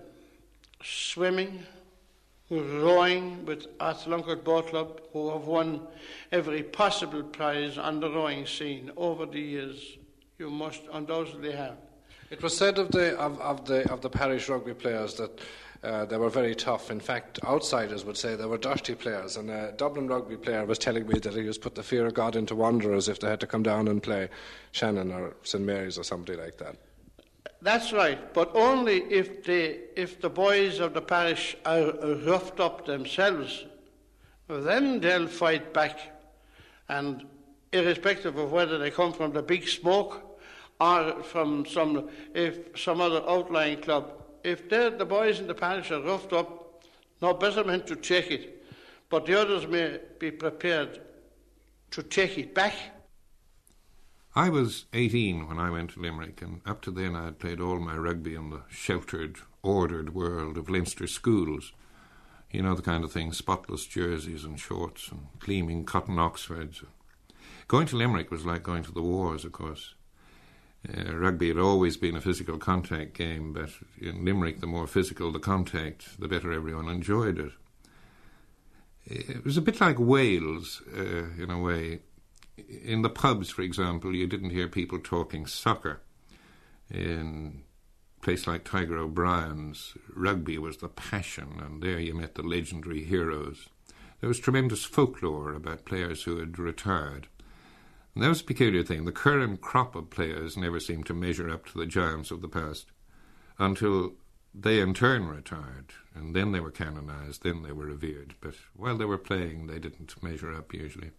swimming, 0.84 1.64
rowing 2.50 3.46
with 3.46 3.78
Athlunkard 3.80 4.44
Boat 4.44 4.70
Club, 4.70 5.02
who 5.12 5.32
have 5.32 5.46
won 5.46 5.82
every 6.32 6.64
possible 6.64 7.24
prize 7.24 7.78
on 7.78 8.00
the 8.00 8.10
rowing 8.10 8.46
scene 8.46 8.92
over 8.96 9.26
the 9.26 9.40
years, 9.40 9.98
you 10.38 10.50
must 10.50 10.82
undoubtedly 10.94 11.52
have. 11.52 11.78
It 12.32 12.42
was 12.42 12.58
said 12.58 12.80
of 12.80 12.92
the 12.92 13.18
of, 13.18 13.40
of 13.40 13.66
the 13.66 13.90
of 13.92 14.02
the 14.02 14.10
parish 14.10 14.50
rugby 14.50 14.74
players 14.74 15.14
that 15.16 15.40
uh, 15.84 16.06
they 16.06 16.18
were 16.18 16.30
very 16.30 16.56
tough. 16.56 16.90
In 16.90 17.00
fact, 17.00 17.40
outsiders 17.46 18.04
would 18.04 18.18
say 18.18 18.36
they 18.36 18.46
were 18.46 18.58
dirty 18.58 18.96
players. 18.96 19.38
And 19.38 19.52
a 19.52 19.72
Dublin 19.74 20.08
rugby 20.08 20.36
player 20.36 20.66
was 20.66 20.80
telling 20.80 21.08
me 21.08 21.20
that 21.20 21.34
he 21.34 21.44
was 21.44 21.60
put 21.60 21.76
the 21.76 21.84
fear 21.84 22.08
of 22.08 22.16
God 22.16 22.36
into 22.36 22.56
wanderers 22.56 23.08
if 23.08 23.20
they 23.20 23.30
had 23.30 23.40
to 23.42 23.48
come 23.48 23.62
down 23.62 23.88
and 23.88 24.02
play 24.02 24.30
Shannon 24.72 25.12
or 25.12 25.36
St 25.44 25.64
Mary's 25.64 26.00
or 26.00 26.04
somebody 26.04 26.38
like 26.38 26.58
that. 26.58 26.76
That's 27.62 27.92
right, 27.92 28.34
but 28.34 28.52
only 28.54 29.04
if 29.12 29.44
the 29.44 29.80
if 30.00 30.22
the 30.22 30.30
boys 30.30 30.80
of 30.80 30.94
the 30.94 31.02
parish 31.02 31.58
are 31.66 31.94
roughed 32.26 32.60
up 32.60 32.86
themselves, 32.86 33.66
then 34.48 35.00
they'll 35.00 35.28
fight 35.28 35.74
back, 35.74 36.00
and 36.90 37.26
irrespective 37.72 38.38
of 38.38 38.52
whether 38.52 38.78
they 38.78 38.92
come 38.92 39.14
from 39.14 39.34
the 39.34 39.42
big 39.42 39.68
smoke 39.68 40.40
or 40.80 41.24
from 41.24 41.66
some 41.66 42.10
if 42.34 42.80
some 42.80 43.02
other 43.02 43.24
outlying 43.28 43.82
club, 43.82 44.12
if 44.44 44.70
the 44.70 45.06
boys 45.06 45.40
in 45.40 45.48
the 45.48 45.56
parish 45.56 45.90
are 45.90 46.02
roughed 46.02 46.34
up, 46.34 46.84
no 47.22 47.34
better 47.34 47.64
men 47.64 47.82
to 47.86 47.96
take 47.96 48.30
it, 48.30 48.64
but 49.10 49.26
the 49.26 49.40
others 49.40 49.66
may 49.66 50.00
be 50.20 50.30
prepared 50.30 51.02
to 51.90 52.04
take 52.04 52.38
it 52.38 52.54
back. 52.54 52.76
I 54.38 54.50
was 54.50 54.84
18 54.92 55.48
when 55.48 55.60
I 55.60 55.70
went 55.70 55.92
to 55.92 56.02
Limerick, 56.02 56.42
and 56.42 56.60
up 56.66 56.82
to 56.82 56.92
then 56.92 57.16
I 57.16 57.24
had 57.24 57.40
played 57.40 57.62
all 57.62 57.80
my 57.80 57.96
rugby 57.96 58.36
in 58.36 58.50
the 58.50 58.64
sheltered, 58.70 59.38
ordered 59.64 60.14
world 60.14 60.58
of 60.58 60.70
Leinster 60.70 61.08
schools. 61.08 61.72
You 62.52 62.62
know 62.62 62.76
the 62.76 62.82
kind 62.82 63.06
of 63.06 63.14
thing 63.14 63.32
spotless 63.32 63.86
jerseys 63.86 64.44
and 64.44 64.60
shorts 64.60 65.10
and 65.10 65.28
gleaming 65.40 65.86
cotton 65.86 66.20
Oxfords. 66.20 66.84
Going 67.70 67.88
to 67.88 67.96
Limerick 67.96 68.30
was 68.30 68.46
like 68.46 68.62
going 68.62 68.84
to 68.84 68.92
the 68.92 69.02
wars, 69.02 69.46
of 69.46 69.54
course. 69.54 69.94
Uh, 70.86 71.16
rugby 71.16 71.48
had 71.48 71.58
always 71.58 71.96
been 71.96 72.18
a 72.18 72.22
physical 72.22 72.58
contact 72.58 73.14
game, 73.14 73.54
but 73.54 73.70
in 74.02 74.26
Limerick, 74.26 74.60
the 74.60 74.68
more 74.68 74.86
physical 74.86 75.32
the 75.32 75.40
contact, 75.40 76.20
the 76.20 76.28
better 76.28 76.52
everyone 76.52 76.90
enjoyed 76.90 77.40
it. 77.40 77.54
It 79.06 79.46
was 79.46 79.56
a 79.56 79.62
bit 79.62 79.80
like 79.80 79.98
Wales, 79.98 80.82
uh, 80.94 81.32
in 81.42 81.50
a 81.50 81.58
way. 81.58 82.02
In 82.58 83.02
the 83.02 83.10
pubs, 83.10 83.50
for 83.50 83.62
example, 83.62 84.16
you 84.16 84.28
didn't 84.28 84.52
hear 84.52 84.68
people 84.68 85.00
talking 85.00 85.46
soccer. 85.46 86.02
In 86.90 87.64
a 88.18 88.24
place 88.24 88.48
like 88.48 88.64
Tiger 88.64 88.98
O'Brien's, 88.98 89.98
rugby 90.14 90.58
was 90.58 90.78
the 90.78 90.88
passion, 90.88 91.60
and 91.60 91.82
there 91.82 92.00
you 92.00 92.14
met 92.14 92.36
the 92.36 92.44
legendary 92.44 93.04
heroes. 93.04 93.68
There 94.22 94.30
was 94.30 94.40
tremendous 94.40 94.86
folklore 94.86 95.54
about 95.54 95.86
players 95.86 96.24
who 96.24 96.38
had 96.40 96.58
retired. 96.58 97.28
And 98.14 98.24
that 98.24 98.30
was 98.30 98.42
a 98.42 98.46
peculiar 98.46 98.84
thing. 98.84 99.04
The 99.04 99.12
current 99.12 99.60
crop 99.60 99.94
of 99.96 100.10
players 100.10 100.56
never 100.56 100.80
seemed 100.80 101.06
to 101.08 101.14
measure 101.14 101.50
up 101.50 101.66
to 101.68 101.78
the 101.78 101.86
giants 101.86 102.32
of 102.32 102.42
the 102.42 102.48
past 102.48 102.88
until 103.60 104.14
they 104.54 104.80
in 104.80 104.94
turn 104.94 105.28
retired, 105.28 105.92
and 106.14 106.34
then 106.34 106.54
they 106.54 106.62
were 106.62 106.72
canonized, 106.72 107.44
then 107.44 107.64
they 107.64 107.74
were 107.74 107.88
revered. 107.88 108.36
But 108.40 108.56
while 108.74 108.98
they 108.98 109.06
were 109.06 109.18
playing, 109.18 109.68
they 109.68 109.80
didn't 109.80 110.24
measure 110.24 110.54
up 110.54 110.74
usually. 110.74 111.12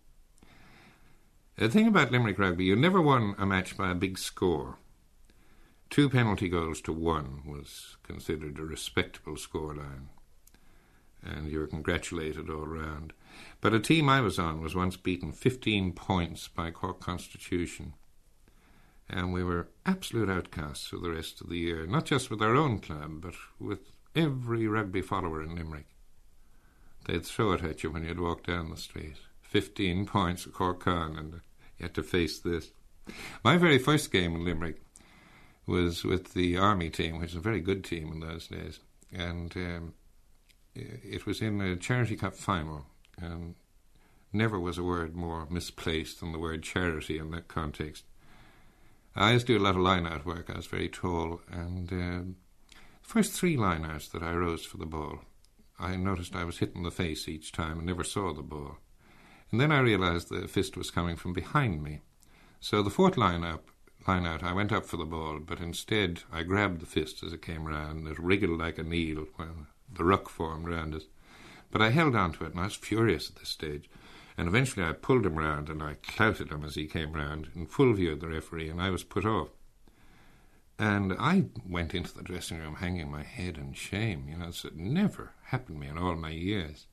The 1.58 1.70
thing 1.70 1.88
about 1.88 2.12
Limerick 2.12 2.38
rugby, 2.38 2.66
you 2.66 2.76
never 2.76 3.00
won 3.00 3.34
a 3.38 3.46
match 3.46 3.78
by 3.78 3.90
a 3.90 3.94
big 3.94 4.18
score. 4.18 4.76
Two 5.88 6.10
penalty 6.10 6.50
goals 6.50 6.82
to 6.82 6.92
one 6.92 7.40
was 7.46 7.96
considered 8.02 8.58
a 8.58 8.62
respectable 8.62 9.36
scoreline, 9.36 10.08
and 11.22 11.50
you 11.50 11.60
were 11.60 11.66
congratulated 11.66 12.50
all 12.50 12.66
round. 12.66 13.14
But 13.62 13.72
a 13.72 13.80
team 13.80 14.06
I 14.06 14.20
was 14.20 14.38
on 14.38 14.60
was 14.60 14.74
once 14.74 14.98
beaten 14.98 15.32
15 15.32 15.94
points 15.94 16.46
by 16.46 16.70
Cork 16.72 17.00
Constitution. 17.00 17.94
And 19.08 19.32
we 19.32 19.42
were 19.42 19.68
absolute 19.86 20.28
outcasts 20.28 20.88
for 20.88 20.98
the 20.98 21.10
rest 21.10 21.40
of 21.40 21.48
the 21.48 21.56
year, 21.56 21.86
not 21.86 22.04
just 22.04 22.28
with 22.28 22.42
our 22.42 22.54
own 22.54 22.80
club, 22.80 23.22
but 23.22 23.34
with 23.58 23.92
every 24.14 24.68
rugby 24.68 25.00
follower 25.00 25.42
in 25.42 25.54
Limerick. 25.54 25.86
They'd 27.06 27.24
throw 27.24 27.52
it 27.52 27.64
at 27.64 27.82
you 27.82 27.90
when 27.92 28.04
you'd 28.04 28.20
walk 28.20 28.44
down 28.44 28.70
the 28.70 28.76
street. 28.76 29.16
15 29.40 30.04
points 30.04 30.46
at 30.46 30.52
Cork 30.52 30.86
and 30.86 31.40
you 31.78 31.84
had 31.84 31.94
to 31.94 32.02
face 32.02 32.38
this. 32.38 32.70
My 33.44 33.56
very 33.56 33.78
first 33.78 34.10
game 34.10 34.34
in 34.34 34.44
Limerick 34.44 34.80
was 35.66 36.04
with 36.04 36.34
the 36.34 36.56
Army 36.56 36.90
team, 36.90 37.18
which 37.18 37.32
was 37.32 37.36
a 37.36 37.40
very 37.40 37.60
good 37.60 37.84
team 37.84 38.12
in 38.12 38.20
those 38.20 38.46
days. 38.48 38.80
And 39.12 39.56
um, 39.56 39.94
it 40.74 41.26
was 41.26 41.40
in 41.40 41.60
a 41.60 41.76
Charity 41.76 42.16
Cup 42.16 42.34
final 42.34 42.86
and 43.18 43.54
never 44.32 44.60
was 44.60 44.78
a 44.78 44.82
word 44.82 45.14
more 45.14 45.46
misplaced 45.50 46.20
than 46.20 46.32
the 46.32 46.38
word 46.38 46.62
charity 46.62 47.18
in 47.18 47.30
that 47.30 47.48
context. 47.48 48.04
I 49.14 49.32
used 49.32 49.46
to 49.46 49.54
do 49.54 49.62
a 49.62 49.64
lot 49.64 49.76
of 49.76 49.80
line 49.80 50.06
out 50.06 50.26
work. 50.26 50.50
I 50.50 50.56
was 50.56 50.66
very 50.66 50.90
tall, 50.90 51.40
and 51.50 51.90
uh, 51.90 51.94
the 51.96 52.34
first 53.00 53.32
three 53.32 53.56
line 53.56 53.84
outs 53.84 54.08
that 54.08 54.22
I 54.22 54.32
rose 54.32 54.66
for 54.66 54.76
the 54.76 54.84
ball, 54.84 55.20
I 55.78 55.96
noticed 55.96 56.36
I 56.36 56.44
was 56.44 56.58
hit 56.58 56.74
in 56.74 56.82
the 56.82 56.90
face 56.90 57.26
each 57.28 57.52
time 57.52 57.78
and 57.78 57.86
never 57.86 58.04
saw 58.04 58.34
the 58.34 58.42
ball. 58.42 58.76
And 59.50 59.60
then 59.60 59.72
I 59.72 59.78
realized 59.78 60.28
the 60.28 60.48
fist 60.48 60.76
was 60.76 60.90
coming 60.90 61.16
from 61.16 61.32
behind 61.32 61.82
me. 61.82 62.00
So 62.60 62.82
the 62.82 62.90
fourth 62.90 63.16
line 63.16 63.44
up, 63.44 63.68
line 64.08 64.26
out, 64.26 64.42
I 64.42 64.52
went 64.52 64.72
up 64.72 64.86
for 64.86 64.96
the 64.96 65.04
ball, 65.04 65.38
but 65.38 65.60
instead 65.60 66.22
I 66.32 66.42
grabbed 66.42 66.80
the 66.80 66.86
fist 66.86 67.22
as 67.22 67.32
it 67.32 67.42
came 67.42 67.66
round. 67.66 68.08
It 68.08 68.18
wriggled 68.18 68.58
like 68.58 68.78
a 68.78 68.82
needle 68.82 69.26
while 69.36 69.66
the 69.92 70.04
ruck 70.04 70.28
formed 70.28 70.68
round 70.68 70.94
us. 70.94 71.04
But 71.70 71.82
I 71.82 71.90
held 71.90 72.16
on 72.16 72.32
to 72.32 72.44
it, 72.44 72.52
and 72.52 72.60
I 72.60 72.64
was 72.64 72.74
furious 72.74 73.30
at 73.30 73.36
this 73.36 73.48
stage. 73.48 73.88
And 74.38 74.48
eventually 74.48 74.84
I 74.84 74.92
pulled 74.92 75.24
him 75.24 75.36
round 75.36 75.68
and 75.68 75.82
I 75.82 75.94
clouted 76.02 76.50
him 76.50 76.64
as 76.64 76.74
he 76.74 76.86
came 76.86 77.12
round 77.12 77.48
in 77.54 77.66
full 77.66 77.94
view 77.94 78.12
of 78.12 78.20
the 78.20 78.28
referee, 78.28 78.68
and 78.68 78.80
I 78.80 78.90
was 78.90 79.02
put 79.02 79.24
off. 79.24 79.48
And 80.78 81.14
I 81.18 81.46
went 81.66 81.94
into 81.94 82.12
the 82.12 82.22
dressing 82.22 82.58
room 82.58 82.76
hanging 82.76 83.10
my 83.10 83.22
head 83.22 83.56
in 83.56 83.72
shame. 83.72 84.26
You 84.28 84.36
know, 84.36 84.48
it 84.48 84.76
never 84.76 85.32
happened 85.44 85.80
to 85.80 85.80
me 85.80 85.88
in 85.88 85.96
all 85.96 86.16
my 86.16 86.30
years. 86.30 86.86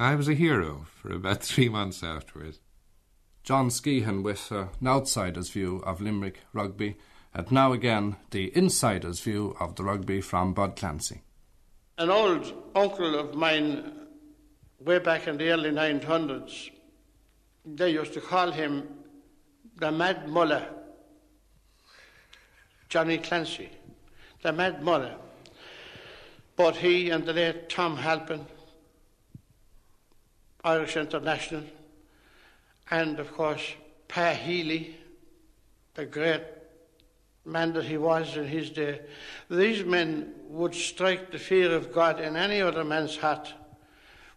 I 0.00 0.14
was 0.14 0.28
a 0.28 0.34
hero 0.34 0.86
for 0.94 1.12
about 1.12 1.42
three 1.42 1.68
months 1.68 2.04
afterwards. 2.04 2.60
John 3.42 3.68
Skehan 3.68 4.22
with 4.22 4.52
uh, 4.52 4.66
an 4.80 4.86
outsider's 4.86 5.50
view 5.50 5.78
of 5.84 6.00
Limerick 6.00 6.40
rugby, 6.52 6.96
and 7.34 7.50
now 7.50 7.72
again 7.72 8.16
the 8.30 8.56
insider's 8.56 9.20
view 9.20 9.56
of 9.58 9.74
the 9.74 9.82
rugby 9.82 10.20
from 10.20 10.54
Bud 10.54 10.76
Clancy. 10.76 11.22
An 11.96 12.10
old 12.10 12.52
uncle 12.76 13.18
of 13.18 13.34
mine, 13.34 13.92
way 14.78 15.00
back 15.00 15.26
in 15.26 15.36
the 15.36 15.50
early 15.50 15.70
900s, 15.70 16.70
they 17.64 17.90
used 17.90 18.12
to 18.14 18.20
call 18.20 18.52
him 18.52 18.86
the 19.76 19.90
Mad 19.90 20.28
Muller, 20.28 20.68
Johnny 22.88 23.18
Clancy, 23.18 23.70
the 24.42 24.52
Mad 24.52 24.80
Muller. 24.80 25.16
But 26.54 26.76
he 26.76 27.10
and 27.10 27.24
the 27.24 27.32
late 27.32 27.68
Tom 27.68 27.96
Halpin, 27.96 28.46
Irish 30.64 30.96
International, 30.96 31.62
and 32.90 33.20
of 33.20 33.32
course 33.32 33.74
Pa 34.08 34.32
Healy, 34.32 34.96
the 35.94 36.06
great 36.06 36.42
man 37.44 37.72
that 37.72 37.84
he 37.84 37.96
was 37.96 38.36
in 38.36 38.46
his 38.46 38.70
day, 38.70 39.00
these 39.48 39.84
men 39.84 40.34
would 40.48 40.74
strike 40.74 41.30
the 41.30 41.38
fear 41.38 41.74
of 41.74 41.92
God 41.92 42.20
in 42.20 42.36
any 42.36 42.60
other 42.60 42.84
man's 42.84 43.16
heart 43.16 43.52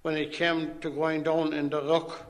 when 0.01 0.15
it 0.15 0.33
came 0.33 0.79
to 0.81 0.89
going 0.89 1.23
down 1.23 1.53
in 1.53 1.69
the 1.69 1.81
ruck 1.81 2.25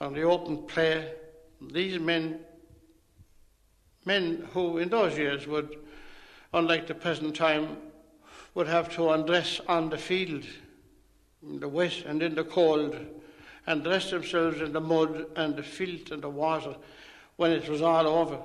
on 0.00 0.14
the 0.14 0.22
open 0.22 0.58
play. 0.66 1.12
These 1.60 1.98
men, 1.98 2.40
men 4.04 4.48
who 4.52 4.78
in 4.78 4.88
those 4.88 5.16
years 5.18 5.46
would, 5.46 5.76
unlike 6.54 6.86
the 6.86 6.94
present 6.94 7.36
time, 7.36 7.76
would 8.54 8.66
have 8.66 8.94
to 8.96 9.10
undress 9.10 9.60
on 9.68 9.90
the 9.90 9.98
field, 9.98 10.44
in 11.42 11.60
the 11.60 11.68
wet 11.68 12.04
and 12.06 12.22
in 12.22 12.34
the 12.34 12.44
cold, 12.44 12.96
and 13.66 13.84
dressed 13.84 14.10
themselves 14.10 14.60
in 14.60 14.72
the 14.72 14.80
mud 14.80 15.26
and 15.36 15.56
the 15.56 15.62
filth 15.62 16.10
and 16.10 16.22
the 16.22 16.28
water 16.28 16.74
when 17.36 17.52
it 17.52 17.68
was 17.68 17.82
all 17.82 18.06
over 18.06 18.38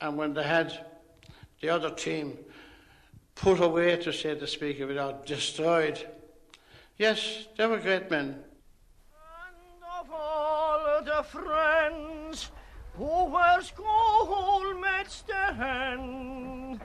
and 0.00 0.16
when 0.16 0.34
they 0.34 0.42
had 0.42 0.86
the 1.60 1.68
other 1.68 1.90
team 1.90 2.38
put 3.34 3.60
away, 3.60 3.96
to 3.96 4.12
say 4.12 4.34
the 4.34 4.46
speaker, 4.46 4.86
without 4.86 5.26
destroyed. 5.26 6.06
Yes, 6.96 7.46
they 7.56 7.66
were 7.66 7.78
great 7.78 8.10
men. 8.10 8.26
And 8.26 9.82
of 10.00 10.10
all 10.12 11.02
the 11.04 11.22
friends 11.22 12.50
who 12.94 13.26
were 13.26 13.60
schoolmates 13.62 15.22
then, 15.22 16.80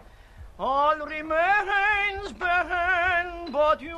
all 0.60 0.98
remains 0.98 2.32
behind 2.34 3.52
but 3.52 3.82
you 3.82 3.98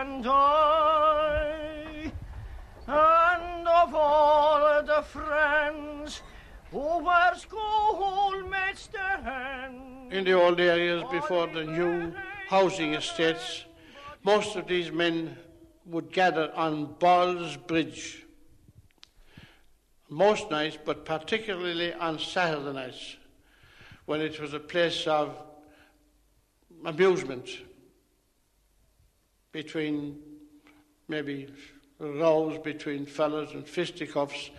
and 0.00 0.26
I. 0.26 2.12
And 2.86 3.68
of 3.68 3.94
all 3.94 4.82
the 4.82 5.02
friends 5.02 6.22
who 6.70 7.04
were 7.04 7.34
schoolmates 7.36 8.88
then, 8.88 10.08
In 10.10 10.24
the 10.24 10.32
old 10.32 10.60
areas 10.60 11.02
before 11.10 11.46
the 11.46 11.64
new 11.64 12.12
housing 12.48 12.94
estates, 12.94 13.64
most 14.24 14.56
of 14.56 14.66
these 14.66 14.90
men 14.90 15.36
would 15.86 16.12
gather 16.12 16.52
on 16.54 16.94
Baal's 16.98 17.56
Bridge. 17.56 18.24
Most 20.08 20.50
nights, 20.50 20.78
but 20.84 21.04
particularly 21.04 21.92
on 21.94 22.18
Saturday 22.18 22.72
nights, 22.72 23.16
when 24.06 24.20
it 24.20 24.40
was 24.40 24.52
a 24.52 24.60
place 24.60 25.06
of 25.06 25.36
amusement 26.84 27.48
between 29.52 30.18
maybe 31.08 31.48
rows 31.98 32.58
between 32.58 33.06
fellows 33.06 33.52
and 33.52 33.66
fisticuffs, 33.66 34.50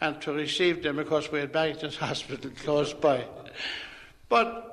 and 0.00 0.20
to 0.20 0.32
receive 0.32 0.82
them, 0.82 0.96
because 0.96 1.30
we 1.30 1.38
had 1.38 1.52
Barrington's 1.52 1.96
Hospital 2.08 2.50
close 2.62 2.92
by. 2.92 3.24
But 4.28 4.72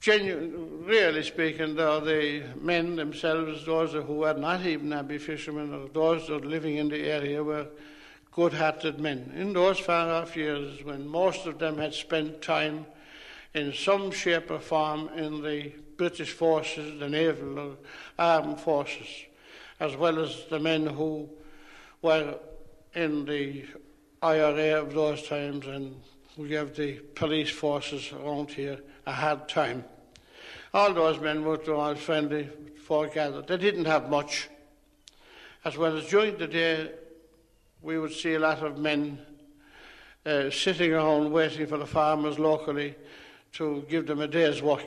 genuine, 0.00 0.84
really 0.84 1.22
speaking, 1.22 1.74
though, 1.76 2.00
the 2.00 2.44
men 2.60 2.96
themselves, 2.96 3.66
those 3.66 3.92
who 3.92 4.14
were 4.14 4.34
not 4.34 4.64
even 4.64 4.92
abbey 4.92 5.18
fishermen, 5.18 5.74
or 5.74 5.88
those 5.88 6.26
who 6.26 6.34
were 6.34 6.46
living 6.46 6.76
in 6.76 6.88
the 6.88 7.04
area, 7.04 7.44
were 7.44 7.66
good 8.32 8.54
hearted 8.54 8.98
men. 8.98 9.32
In 9.36 9.52
those 9.52 9.78
far 9.78 10.10
off 10.10 10.36
years, 10.36 10.82
when 10.82 11.06
most 11.06 11.46
of 11.46 11.58
them 11.58 11.76
had 11.76 11.92
spent 11.92 12.40
time 12.40 12.86
in 13.54 13.72
some 13.72 14.10
shape 14.10 14.50
or 14.50 14.60
form 14.60 15.08
in 15.16 15.42
the 15.42 15.72
British 15.98 16.32
forces, 16.32 16.98
the 16.98 17.08
naval 17.08 17.76
armed 18.18 18.60
forces, 18.60 19.08
as 19.80 19.94
well 19.96 20.20
as 20.20 20.44
the 20.48 20.58
men 20.58 20.86
who 20.86 21.28
were 22.00 22.36
in 22.94 23.24
the 23.26 23.66
IRA 24.22 24.80
of 24.80 24.94
those 24.94 25.22
times 25.28 25.66
and 25.66 26.00
we 26.36 26.48
gave 26.48 26.76
the 26.76 26.94
police 27.14 27.50
forces 27.50 28.12
around 28.12 28.50
here 28.50 28.78
a 29.06 29.12
hard 29.12 29.48
time. 29.48 29.84
All 30.72 30.94
those 30.94 31.20
men 31.20 31.44
were 31.44 31.58
all 31.72 31.96
friendly, 31.96 32.48
foregathered. 32.84 33.48
They 33.48 33.56
didn't 33.56 33.86
have 33.86 34.08
much. 34.08 34.48
As 35.64 35.76
well 35.76 35.96
as 35.96 36.06
during 36.06 36.38
the 36.38 36.46
day, 36.46 36.92
we 37.82 37.98
would 37.98 38.12
see 38.12 38.34
a 38.34 38.38
lot 38.38 38.62
of 38.62 38.78
men 38.78 39.18
uh, 40.24 40.50
sitting 40.50 40.92
around 40.92 41.32
waiting 41.32 41.66
for 41.66 41.78
the 41.78 41.86
farmers 41.86 42.38
locally 42.38 42.94
to 43.54 43.84
give 43.88 44.06
them 44.06 44.20
a 44.20 44.28
day's 44.28 44.62
work. 44.62 44.86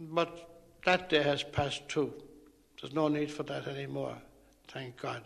But 0.00 0.48
that 0.84 1.08
day 1.08 1.22
has 1.22 1.42
passed 1.42 1.88
too. 1.88 2.12
There's 2.80 2.94
no 2.94 3.08
need 3.08 3.30
for 3.30 3.42
that 3.44 3.66
anymore, 3.66 4.16
thank 4.68 4.96
God. 4.96 5.22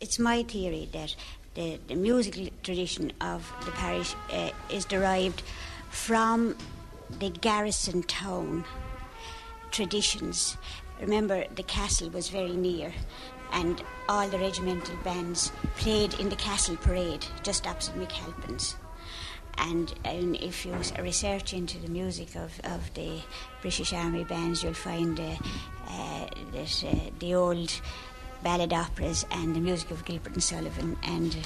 It's 0.00 0.18
my 0.18 0.42
theory 0.44 0.88
that 0.92 1.14
the, 1.54 1.78
the 1.88 1.94
musical 1.94 2.48
tradition 2.62 3.12
of 3.20 3.52
the 3.64 3.72
parish 3.72 4.14
uh, 4.32 4.50
is 4.70 4.84
derived 4.84 5.42
from 5.90 6.56
the 7.18 7.30
garrison 7.30 8.02
town 8.04 8.64
traditions. 9.70 10.56
Remember, 11.00 11.44
the 11.54 11.62
castle 11.62 12.10
was 12.10 12.28
very 12.28 12.52
near, 12.52 12.92
and 13.52 13.82
all 14.08 14.28
the 14.28 14.38
regimental 14.38 14.96
bands 15.02 15.50
played 15.76 16.14
in 16.20 16.28
the 16.28 16.36
castle 16.36 16.76
parade 16.76 17.26
just 17.42 17.66
opposite 17.66 17.96
McAlpin's. 17.96 18.76
And, 19.60 19.92
and 20.04 20.36
if 20.36 20.64
you 20.64 20.74
research 21.00 21.52
into 21.52 21.78
the 21.78 21.88
music 21.88 22.34
of, 22.34 22.58
of 22.64 22.92
the 22.94 23.20
British 23.62 23.92
Army 23.92 24.24
bands, 24.24 24.62
you'll 24.62 24.72
find 24.74 25.18
uh, 25.20 25.36
uh, 25.88 26.26
that 26.52 26.84
uh, 26.86 27.10
the 27.18 27.34
old 27.34 27.80
ballad 28.42 28.72
operas 28.72 29.26
and 29.30 29.54
the 29.54 29.60
music 29.60 29.90
of 29.90 30.04
Gilbert 30.06 30.32
and 30.32 30.42
Sullivan 30.42 30.96
and 31.02 31.36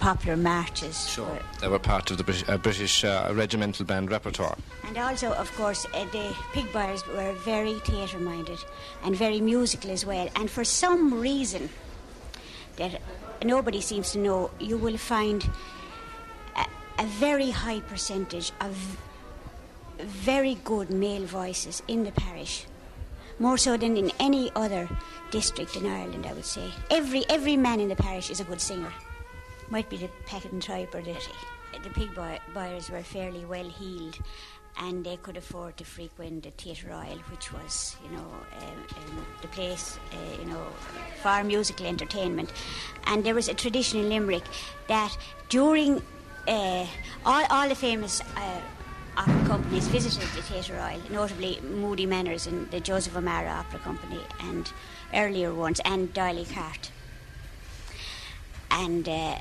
popular 0.00 0.36
marches. 0.36 1.08
Sure. 1.10 1.26
were- 1.26 1.42
They 1.60 1.68
were 1.68 1.78
part 1.78 2.10
of 2.10 2.16
the 2.16 2.24
British, 2.24 2.48
uh, 2.48 2.56
British 2.56 3.04
uh, 3.04 3.30
regimental 3.34 3.84
band 3.84 4.10
repertoire. 4.10 4.56
And 4.86 4.96
also, 4.96 5.32
of 5.34 5.54
course, 5.56 5.86
uh, 5.92 6.06
the 6.06 6.34
pig 6.54 6.72
buyers 6.72 7.06
were 7.06 7.34
very 7.44 7.74
theatre 7.80 8.18
minded 8.18 8.58
and 9.04 9.14
very 9.14 9.42
musical 9.42 9.90
as 9.90 10.06
well. 10.06 10.28
And 10.36 10.50
for 10.50 10.64
some 10.64 11.20
reason 11.20 11.68
that 12.76 13.00
nobody 13.44 13.82
seems 13.82 14.12
to 14.12 14.18
know, 14.18 14.50
you 14.58 14.78
will 14.78 14.96
find 14.96 15.46
a, 17.00 17.04
very 17.04 17.50
high 17.50 17.80
percentage 17.80 18.52
of 18.60 18.98
very 19.98 20.56
good 20.64 20.90
male 20.90 21.24
voices 21.24 21.82
in 21.88 22.04
the 22.04 22.12
parish. 22.12 22.66
More 23.38 23.58
so 23.58 23.76
than 23.76 23.96
in 23.96 24.12
any 24.20 24.50
other 24.54 24.88
district 25.30 25.76
in 25.76 25.86
Ireland, 25.86 26.26
I 26.26 26.32
would 26.34 26.44
say. 26.44 26.70
Every, 26.90 27.24
every 27.28 27.56
man 27.56 27.80
in 27.80 27.88
the 27.88 27.96
parish 27.96 28.30
is 28.30 28.40
a 28.40 28.44
good 28.44 28.60
singer. 28.60 28.92
Might 29.70 29.88
be 29.88 29.96
the 29.96 30.10
packet 30.26 30.52
and 30.52 30.62
tripe 30.62 30.94
or 30.94 31.02
the, 31.02 31.16
the 31.82 31.90
pig 31.90 32.14
buy, 32.14 32.40
buyers 32.52 32.90
were 32.90 33.02
fairly 33.02 33.44
well 33.44 33.68
heeled 33.68 34.18
and 34.78 35.04
they 35.04 35.16
could 35.16 35.36
afford 35.36 35.76
to 35.76 35.84
frequent 35.84 36.44
the 36.44 36.50
Theatre 36.50 36.88
Royal, 36.88 37.18
which 37.30 37.52
was, 37.52 37.96
you 38.04 38.16
know, 38.16 38.26
um, 38.58 38.86
um, 38.96 39.26
the 39.42 39.48
place, 39.48 39.98
uh, 40.12 40.40
you 40.40 40.46
know, 40.46 40.64
for 41.22 41.44
musical 41.44 41.86
entertainment. 41.86 42.52
And 43.04 43.24
there 43.24 43.34
was 43.34 43.48
a 43.48 43.54
tradition 43.54 44.00
in 44.00 44.08
Limerick 44.08 44.44
that 44.88 45.16
during 45.48 46.02
uh, 46.50 46.86
all, 47.24 47.44
all 47.48 47.68
the 47.68 47.74
famous 47.74 48.20
uh, 48.36 48.60
opera 49.16 49.46
companies 49.46 49.86
visited 49.88 50.28
the 50.30 50.42
Theatre 50.42 50.74
Royal, 50.74 51.00
notably 51.10 51.60
Moody 51.62 52.06
Manners 52.06 52.46
and 52.46 52.70
the 52.70 52.80
Joseph 52.80 53.16
O'Mara 53.16 53.48
Opera 53.48 53.78
Company 53.78 54.20
and 54.40 54.70
earlier 55.14 55.54
ones, 55.54 55.80
and 55.84 56.12
D'Oyly 56.12 56.44
Carte. 56.46 56.90
And 58.70 59.08
uh, 59.08 59.36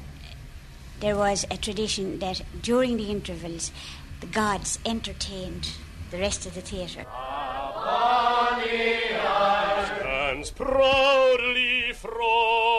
there 1.00 1.16
was 1.16 1.46
a 1.50 1.58
tradition 1.58 2.20
that 2.20 2.42
during 2.62 2.98
the 2.98 3.10
intervals, 3.10 3.72
the 4.20 4.28
gods 4.28 4.80
entertained 4.86 5.72
the 6.12 6.20
rest 6.20 6.46
of 6.46 6.54
the 6.56 6.62
theatre. 6.62 7.06
stands 9.86 10.52
proudly 10.52 11.94
from, 11.94 12.79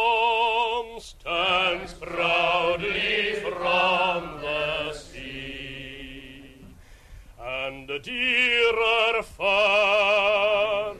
The 8.02 8.10
dearer 8.12 9.22
far, 9.22 10.94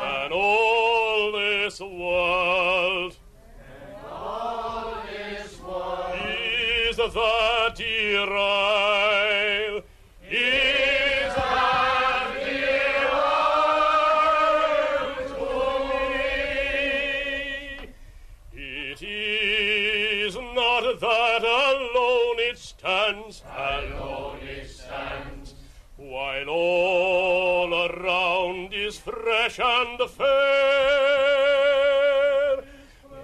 than 0.00 0.32
all 0.32 1.32
this 1.32 1.80
world, 1.80 3.18
is 6.88 6.96
the 6.96 7.72
dear 7.76 8.26
and 29.62 30.10
fair, 30.10 30.26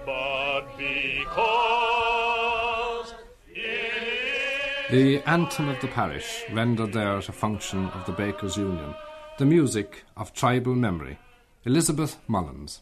but 0.05 0.77
because 0.77 3.13
it 3.47 4.91
The 4.91 5.21
anthem 5.29 5.69
of 5.69 5.79
the 5.81 5.87
parish 5.87 6.43
rendered 6.51 6.93
there 6.93 7.17
at 7.17 7.29
a 7.29 7.31
function 7.31 7.85
of 7.87 8.05
the 8.05 8.11
Bakers' 8.11 8.57
Union, 8.57 8.93
the 9.37 9.45
music 9.45 10.03
of 10.15 10.33
tribal 10.33 10.75
memory. 10.75 11.17
Elizabeth 11.65 12.17
Mullins. 12.27 12.81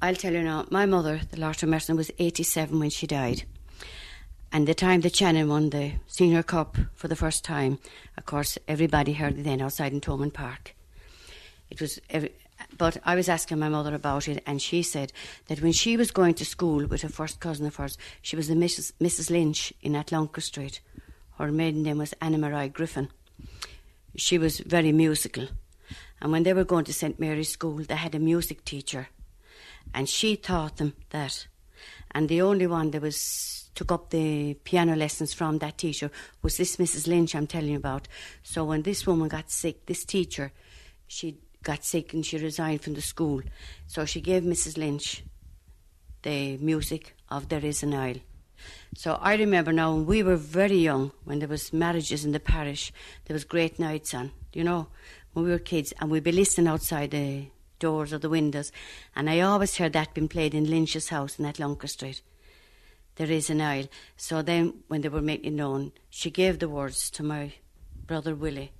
I'll 0.00 0.14
tell 0.14 0.32
you 0.32 0.42
now, 0.42 0.66
my 0.70 0.86
mother, 0.86 1.20
the 1.30 1.40
Lord 1.40 1.62
of 1.62 1.68
Mercy, 1.68 1.92
was 1.94 2.10
87 2.18 2.78
when 2.78 2.90
she 2.90 3.06
died. 3.06 3.44
And 4.52 4.68
the 4.68 4.74
time 4.74 5.00
the 5.00 5.12
Shannon 5.12 5.48
won 5.48 5.70
the 5.70 5.92
Senior 6.06 6.42
Cup 6.42 6.76
for 6.94 7.08
the 7.08 7.16
first 7.16 7.44
time, 7.44 7.78
of 8.16 8.26
course, 8.26 8.58
everybody 8.68 9.14
heard 9.14 9.38
it 9.38 9.42
then 9.42 9.60
outside 9.60 9.92
in 9.92 10.00
Thomond 10.00 10.34
Park. 10.34 10.74
It 11.68 11.80
was, 11.80 11.98
every, 12.08 12.30
But 12.76 12.98
I 13.04 13.14
was 13.14 13.28
asking 13.28 13.58
my 13.58 13.68
mother 13.68 13.94
about 13.94 14.28
it, 14.28 14.42
and 14.46 14.60
she 14.60 14.82
said 14.82 15.12
that 15.48 15.60
when 15.60 15.72
she 15.72 15.96
was 15.96 16.10
going 16.10 16.34
to 16.34 16.44
school 16.44 16.86
with 16.86 17.02
her 17.02 17.08
first 17.08 17.40
cousin 17.40 17.66
of 17.66 17.76
hers, 17.76 17.98
she 18.22 18.36
was 18.36 18.48
the 18.48 18.54
Mrs. 18.54 18.92
Mrs. 19.00 19.30
Lynch 19.30 19.72
in 19.82 19.92
Athlunkard 19.92 20.42
Street. 20.42 20.80
Her 21.38 21.52
maiden 21.52 21.82
name 21.82 21.98
was 21.98 22.14
Anna 22.20 22.38
Marie 22.38 22.68
Griffin. 22.68 23.08
She 24.16 24.38
was 24.38 24.60
very 24.60 24.92
musical. 24.92 25.48
And 26.20 26.32
when 26.32 26.44
they 26.44 26.54
were 26.54 26.64
going 26.64 26.86
to 26.86 26.94
St. 26.94 27.20
Mary's 27.20 27.50
School, 27.50 27.76
they 27.76 27.94
had 27.96 28.14
a 28.14 28.18
music 28.18 28.64
teacher. 28.64 29.08
And 29.92 30.08
she 30.08 30.36
taught 30.36 30.78
them 30.78 30.94
that. 31.10 31.46
And 32.12 32.28
the 32.28 32.40
only 32.40 32.66
one 32.66 32.90
that 32.92 33.02
was 33.02 33.70
took 33.74 33.92
up 33.92 34.08
the 34.08 34.54
piano 34.64 34.96
lessons 34.96 35.34
from 35.34 35.58
that 35.58 35.76
teacher 35.76 36.10
was 36.42 36.56
this 36.56 36.76
Mrs. 36.76 37.06
Lynch 37.06 37.34
I'm 37.34 37.46
telling 37.46 37.72
you 37.72 37.76
about. 37.76 38.08
So 38.42 38.64
when 38.64 38.82
this 38.82 39.06
woman 39.06 39.28
got 39.28 39.50
sick, 39.50 39.84
this 39.84 40.04
teacher, 40.04 40.52
she 41.06 41.36
got 41.66 41.84
sick 41.84 42.14
and 42.14 42.24
she 42.24 42.38
resigned 42.38 42.80
from 42.82 42.94
the 42.94 43.02
school. 43.02 43.42
So 43.88 44.04
she 44.04 44.20
gave 44.20 44.44
Mrs. 44.44 44.78
Lynch 44.78 45.24
the 46.22 46.56
music 46.58 47.14
of 47.28 47.48
There 47.48 47.64
Is 47.64 47.82
an 47.82 47.92
Isle. 47.92 48.20
So 48.94 49.18
I 49.20 49.34
remember 49.34 49.72
now 49.72 49.92
when 49.92 50.06
we 50.06 50.22
were 50.22 50.36
very 50.36 50.78
young, 50.78 51.10
when 51.24 51.40
there 51.40 51.48
was 51.48 51.72
marriages 51.72 52.24
in 52.24 52.32
the 52.32 52.40
parish, 52.40 52.92
there 53.24 53.34
was 53.34 53.44
great 53.44 53.78
nights 53.78 54.14
on, 54.14 54.30
you 54.52 54.64
know, 54.64 54.86
when 55.32 55.44
we 55.44 55.50
were 55.50 55.58
kids, 55.58 55.92
and 55.98 56.10
we'd 56.10 56.22
be 56.22 56.32
listening 56.32 56.68
outside 56.68 57.10
the 57.10 57.48
doors 57.78 58.12
or 58.12 58.18
the 58.18 58.30
windows, 58.30 58.72
and 59.14 59.28
I 59.28 59.40
always 59.40 59.76
heard 59.76 59.92
that 59.92 60.14
being 60.14 60.28
played 60.28 60.54
in 60.54 60.70
Lynch's 60.70 61.10
house 61.10 61.38
in 61.38 61.44
Athlunkard 61.44 61.90
Street. 61.90 62.22
There 63.16 63.30
is 63.30 63.50
an 63.50 63.60
isle. 63.60 63.88
So 64.16 64.40
then, 64.40 64.82
when 64.88 65.02
they 65.02 65.10
were 65.10 65.20
making 65.20 65.56
known, 65.56 65.92
she 66.08 66.30
gave 66.30 66.58
the 66.58 66.68
words 66.68 67.10
to 67.10 67.22
my 67.22 67.52
brother 68.06 68.34
Willie, 68.34 68.72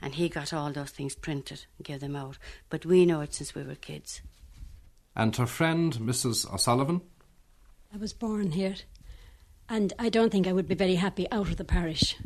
and 0.00 0.14
he 0.14 0.28
got 0.28 0.52
all 0.52 0.72
those 0.72 0.90
things 0.90 1.14
printed 1.14 1.66
and 1.78 1.86
gave 1.86 2.00
them 2.00 2.16
out. 2.16 2.38
But 2.70 2.86
we 2.86 3.06
know 3.06 3.20
it 3.20 3.34
since 3.34 3.54
we 3.54 3.62
were 3.62 3.74
kids. 3.74 4.20
And 5.16 5.34
her 5.36 5.46
friend, 5.46 5.94
Mrs. 5.94 6.52
O'Sullivan? 6.52 7.00
I 7.92 7.96
was 7.96 8.12
born 8.12 8.52
here, 8.52 8.74
and 9.68 9.92
I 9.98 10.08
don't 10.08 10.30
think 10.30 10.46
I 10.46 10.52
would 10.52 10.68
be 10.68 10.74
very 10.74 10.96
happy 10.96 11.30
out 11.30 11.48
of 11.48 11.56
the 11.56 11.64
parish 11.64 12.16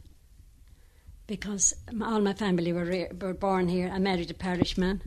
because 1.26 1.74
all 2.02 2.20
my 2.20 2.32
family 2.32 2.72
were, 2.72 2.86
re- 2.86 3.08
were 3.20 3.34
born 3.34 3.68
here. 3.68 3.90
I 3.92 3.98
married 3.98 4.30
a 4.30 4.34
parishman. 4.34 5.02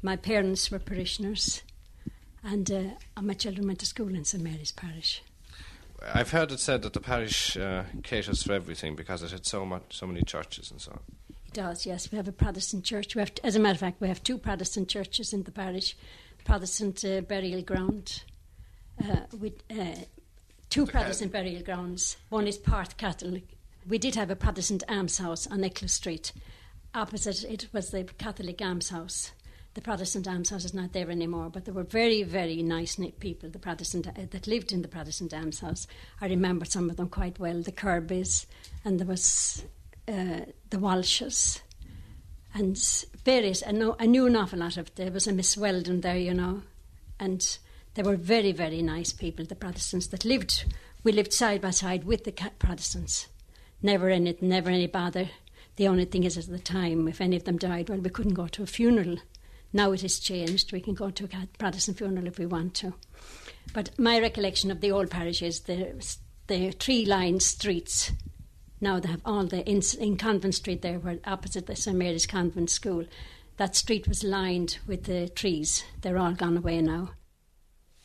My 0.00 0.16
parents 0.16 0.70
were 0.70 0.78
parishioners, 0.78 1.62
and 2.44 2.70
uh, 2.70 3.20
my 3.20 3.34
children 3.34 3.66
went 3.66 3.80
to 3.80 3.86
school 3.86 4.14
in 4.14 4.24
St 4.24 4.42
Mary's 4.42 4.70
Parish. 4.70 5.22
I've 6.14 6.30
heard 6.30 6.52
it 6.52 6.60
said 6.60 6.82
that 6.82 6.92
the 6.92 7.00
parish 7.00 7.56
uh, 7.56 7.84
caters 8.04 8.42
for 8.42 8.52
everything 8.52 8.94
because 8.94 9.22
it 9.22 9.32
had 9.32 9.44
so 9.44 9.64
much, 9.66 9.98
so 9.98 10.06
many 10.06 10.22
churches 10.22 10.70
and 10.70 10.80
so 10.80 10.92
on. 10.92 11.00
Does, 11.56 11.86
yes. 11.86 12.12
We 12.12 12.16
have 12.16 12.28
a 12.28 12.32
Protestant 12.32 12.84
church. 12.84 13.14
We 13.14 13.20
have, 13.20 13.34
t- 13.34 13.40
as 13.42 13.56
a 13.56 13.58
matter 13.58 13.76
of 13.76 13.80
fact, 13.80 13.98
we 13.98 14.08
have 14.08 14.22
two 14.22 14.36
Protestant 14.36 14.90
churches 14.90 15.32
in 15.32 15.44
the 15.44 15.50
parish 15.50 15.96
Protestant 16.44 17.02
uh, 17.02 17.22
burial 17.22 17.62
ground. 17.62 18.24
Uh, 19.02 19.20
with 19.40 19.62
uh, 19.70 20.02
two 20.68 20.84
Protestant 20.84 21.32
burial 21.32 21.62
grounds. 21.62 22.18
One 22.28 22.46
is 22.46 22.58
part 22.58 22.98
Catholic. 22.98 23.56
We 23.88 23.96
did 23.96 24.16
have 24.16 24.30
a 24.30 24.36
Protestant 24.36 24.82
almshouse 24.86 25.50
on 25.50 25.62
Nicholas 25.62 25.94
Street. 25.94 26.30
Opposite 26.94 27.42
it 27.44 27.68
was 27.72 27.88
the 27.88 28.04
Catholic 28.04 28.58
almshouse. 28.58 29.30
The 29.72 29.80
Protestant 29.80 30.26
almshouse 30.28 30.66
is 30.66 30.74
not 30.74 30.92
there 30.92 31.10
anymore, 31.10 31.48
but 31.48 31.64
there 31.64 31.72
were 31.72 31.84
very, 31.84 32.22
very 32.22 32.62
nice 32.62 33.00
people. 33.18 33.48
The 33.48 33.58
Protestant 33.58 34.08
uh, 34.08 34.26
that 34.28 34.46
lived 34.46 34.72
in 34.72 34.82
the 34.82 34.88
Protestant 34.88 35.32
almshouse. 35.32 35.86
I 36.20 36.26
remember 36.26 36.66
some 36.66 36.90
of 36.90 36.96
them 36.96 37.08
quite 37.08 37.38
well. 37.38 37.62
The 37.62 37.72
Kirbys, 37.72 38.44
and 38.84 39.00
there 39.00 39.06
was 39.06 39.64
uh, 40.08 40.40
the 40.70 40.78
Walshes, 40.78 41.60
and 42.54 42.76
various. 43.24 43.62
I 43.66 43.72
know 43.72 43.96
I 43.98 44.06
knew 44.06 44.26
an 44.26 44.36
awful 44.36 44.58
lot 44.58 44.76
of. 44.76 44.94
There 44.94 45.10
was 45.10 45.26
a 45.26 45.32
Miss 45.32 45.56
Weldon 45.56 46.00
there, 46.00 46.16
you 46.16 46.34
know, 46.34 46.62
and 47.18 47.58
they 47.94 48.02
were 48.02 48.16
very, 48.16 48.52
very 48.52 48.82
nice 48.82 49.12
people. 49.12 49.44
The 49.44 49.54
Protestants 49.54 50.08
that 50.08 50.24
lived, 50.24 50.64
we 51.02 51.12
lived 51.12 51.32
side 51.32 51.60
by 51.60 51.70
side 51.70 52.04
with 52.04 52.24
the 52.24 52.32
Protestants. 52.58 53.28
Never 53.82 54.08
any, 54.08 54.36
never 54.40 54.70
any 54.70 54.86
bother. 54.86 55.30
The 55.76 55.88
only 55.88 56.06
thing 56.06 56.24
is, 56.24 56.38
at 56.38 56.48
the 56.48 56.58
time, 56.58 57.08
if 57.08 57.20
any 57.20 57.36
of 57.36 57.44
them 57.44 57.58
died, 57.58 57.88
well, 57.88 57.98
we 57.98 58.10
couldn't 58.10 58.34
go 58.34 58.46
to 58.48 58.62
a 58.62 58.66
funeral. 58.66 59.18
Now 59.72 59.92
it 59.92 60.00
has 60.02 60.18
changed. 60.18 60.72
We 60.72 60.80
can 60.80 60.94
go 60.94 61.10
to 61.10 61.24
a 61.24 61.46
Protestant 61.58 61.98
funeral 61.98 62.26
if 62.26 62.38
we 62.38 62.46
want 62.46 62.74
to. 62.76 62.94
But 63.74 63.98
my 63.98 64.18
recollection 64.18 64.70
of 64.70 64.80
the 64.80 64.90
old 64.90 65.10
parish 65.10 65.42
is 65.42 65.60
the 65.60 66.16
the 66.46 66.72
tree-lined 66.72 67.42
streets. 67.42 68.12
Now 68.80 69.00
they 69.00 69.08
have 69.08 69.22
all 69.24 69.44
the 69.46 69.64
in, 69.68 69.82
in 69.98 70.16
Convent 70.16 70.54
Street 70.54 70.82
there, 70.82 70.98
where 70.98 71.18
opposite 71.24 71.66
the 71.66 71.76
St 71.76 71.96
Mary's 71.96 72.26
Convent 72.26 72.70
School. 72.70 73.04
That 73.56 73.74
street 73.74 74.06
was 74.06 74.22
lined 74.22 74.78
with 74.86 75.04
the 75.04 75.28
trees. 75.28 75.84
They're 76.02 76.18
all 76.18 76.32
gone 76.32 76.58
away 76.58 76.82
now. 76.82 77.10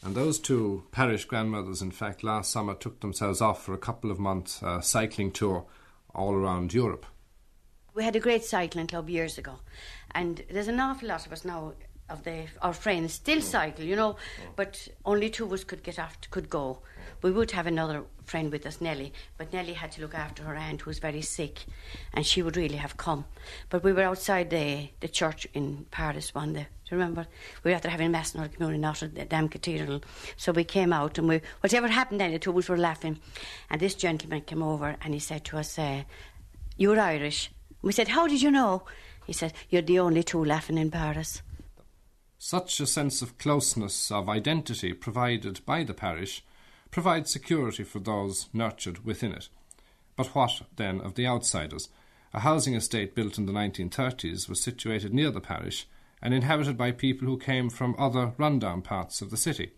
And 0.03 0.15
those 0.15 0.39
two 0.39 0.83
parish 0.91 1.25
grandmothers, 1.25 1.81
in 1.81 1.91
fact, 1.91 2.23
last 2.23 2.51
summer 2.51 2.73
took 2.73 3.01
themselves 3.01 3.41
off 3.41 3.63
for 3.63 3.73
a 3.73 3.77
couple 3.77 4.09
of 4.09 4.17
months 4.17 4.63
uh, 4.63 4.81
cycling 4.81 5.31
tour 5.31 5.65
all 6.15 6.33
around 6.33 6.73
Europe. 6.73 7.05
We 7.93 8.03
had 8.03 8.15
a 8.15 8.21
great 8.21 8.43
cycling 8.43 8.87
club 8.87 9.09
years 9.09 9.37
ago, 9.37 9.59
and 10.11 10.43
there's 10.49 10.69
an 10.69 10.79
awful 10.79 11.09
lot 11.09 11.25
of 11.25 11.33
us 11.33 11.45
now 11.45 11.73
of 12.11 12.23
the 12.23 12.45
our 12.61 12.73
friends 12.73 13.13
still 13.13 13.39
mm. 13.39 13.43
cycle, 13.43 13.85
you 13.85 13.95
know, 13.95 14.13
mm. 14.13 14.55
but 14.55 14.87
only 15.05 15.29
two 15.29 15.45
of 15.45 15.53
us 15.53 15.63
could 15.63 15.83
get 15.83 15.99
off, 15.99 16.17
could 16.29 16.49
go. 16.49 16.79
Mm. 16.81 17.23
We 17.23 17.31
would 17.31 17.51
have 17.51 17.67
another 17.67 18.03
friend 18.25 18.51
with 18.51 18.65
us, 18.65 18.81
Nellie, 18.81 19.13
but 19.37 19.53
Nellie 19.53 19.73
had 19.73 19.91
to 19.93 20.01
look 20.01 20.15
after 20.15 20.43
her 20.43 20.55
aunt 20.55 20.81
who 20.81 20.89
was 20.89 20.99
very 20.99 21.21
sick, 21.21 21.65
and 22.13 22.25
she 22.25 22.41
would 22.41 22.57
really 22.57 22.77
have 22.77 22.97
come. 22.97 23.25
But 23.69 23.83
we 23.83 23.93
were 23.93 24.03
outside 24.03 24.49
the 24.49 24.89
the 24.99 25.07
church 25.07 25.47
in 25.53 25.85
Paris 25.91 26.35
one 26.35 26.53
day. 26.53 26.67
Do 26.87 26.95
you 26.95 27.01
remember? 27.01 27.27
We 27.63 27.71
were 27.71 27.75
after 27.75 27.89
having 27.89 28.07
a 28.07 28.09
mass 28.09 28.35
in 28.35 28.41
our 28.41 28.49
community, 28.49 28.79
not 28.79 29.01
at 29.01 29.15
the 29.15 29.25
Dam 29.25 29.47
Cathedral. 29.47 30.01
So 30.37 30.51
we 30.51 30.63
came 30.63 30.91
out, 30.93 31.17
and 31.17 31.27
we 31.27 31.41
whatever 31.61 31.87
happened 31.87 32.19
then, 32.19 32.31
the 32.31 32.39
two 32.39 32.51
of 32.51 32.57
us 32.57 32.69
were 32.69 32.77
laughing, 32.77 33.19
and 33.69 33.79
this 33.79 33.95
gentleman 33.95 34.41
came 34.41 34.61
over 34.61 34.95
and 35.01 35.13
he 35.13 35.19
said 35.19 35.45
to 35.45 35.57
us, 35.57 35.79
uh, 35.79 36.03
"You're 36.77 36.99
Irish." 36.99 37.51
We 37.81 37.91
said, 37.91 38.09
How 38.09 38.27
did 38.27 38.41
you 38.41 38.51
know? 38.51 38.83
He 39.25 39.33
said, 39.33 39.53
You're 39.69 39.81
the 39.81 39.99
only 39.99 40.23
two 40.23 40.43
laughing 40.43 40.77
in 40.77 40.91
Paris. 40.91 41.41
Such 42.43 42.79
a 42.79 42.87
sense 42.87 43.21
of 43.21 43.37
closeness 43.37 44.09
of 44.09 44.27
identity 44.27 44.93
provided 44.93 45.63
by 45.63 45.83
the 45.83 45.93
parish 45.93 46.43
provides 46.89 47.29
security 47.29 47.83
for 47.83 47.99
those 47.99 48.49
nurtured 48.51 49.05
within 49.05 49.31
it. 49.31 49.47
But 50.15 50.33
what, 50.33 50.63
then, 50.75 51.01
of 51.01 51.13
the 51.13 51.27
outsiders? 51.27 51.89
A 52.33 52.39
housing 52.39 52.73
estate 52.73 53.13
built 53.13 53.37
in 53.37 53.45
the 53.45 53.53
1930s 53.53 54.49
was 54.49 54.59
situated 54.59 55.13
near 55.13 55.29
the 55.29 55.39
parish 55.39 55.87
and 56.19 56.33
inhabited 56.33 56.77
by 56.77 56.91
people 56.91 57.27
who 57.27 57.37
came 57.37 57.69
from 57.69 57.93
other 57.99 58.33
rundown 58.39 58.81
parts 58.81 59.21
of 59.21 59.29
the 59.29 59.37
city. 59.37 59.73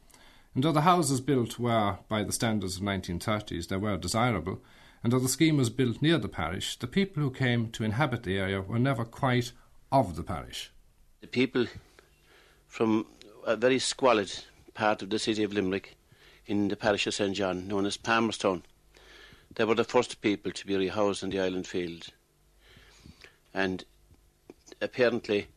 And 0.56 0.64
though 0.64 0.72
the 0.72 0.82
houses 0.82 1.20
built 1.20 1.60
were, 1.60 1.98
by 2.08 2.24
the 2.24 2.32
standards 2.32 2.78
of 2.78 2.84
1930s, 2.84 3.68
they 3.68 3.76
were 3.76 3.98
desirable, 3.98 4.62
and 5.04 5.12
though 5.12 5.20
the 5.20 5.28
scheme 5.28 5.58
was 5.58 5.70
built 5.70 6.02
near 6.02 6.18
the 6.18 6.30
parish, 6.30 6.78
the 6.78 6.88
people 6.88 7.22
who 7.24 7.30
came 7.30 7.72
to 7.72 7.84
inhabit 7.84 8.24
the 8.24 8.38
area 8.38 8.62
were 8.62 8.80
never 8.80 9.04
quite 9.04 9.52
of 9.92 10.16
the 10.16 10.24
parish. 10.24 10.72
The 11.20 11.28
people 11.28 11.68
from 12.74 13.06
a 13.46 13.56
very 13.56 13.78
squalid 13.78 14.34
part 14.74 15.04
of 15.04 15.12
the 15.12 15.20
city 15.20 15.44
of 15.44 15.54
Limerick 15.54 15.96
in 16.48 16.70
the 16.70 16.76
parish 16.76 17.06
of 17.06 17.14
St 17.14 17.36
John, 17.36 17.68
known 17.68 17.86
as 17.86 17.98
Palmerstown, 17.98 18.64
they 19.54 19.64
were 19.64 19.76
the 19.76 19.84
first 19.84 20.22
people 20.22 20.52
to 20.52 20.66
be 20.66 20.74
rehoused 20.74 21.22
in 21.22 21.30
the 21.30 21.40
island 21.40 21.68
field. 21.68 22.08
And 23.54 23.86
apparently, 24.82 25.50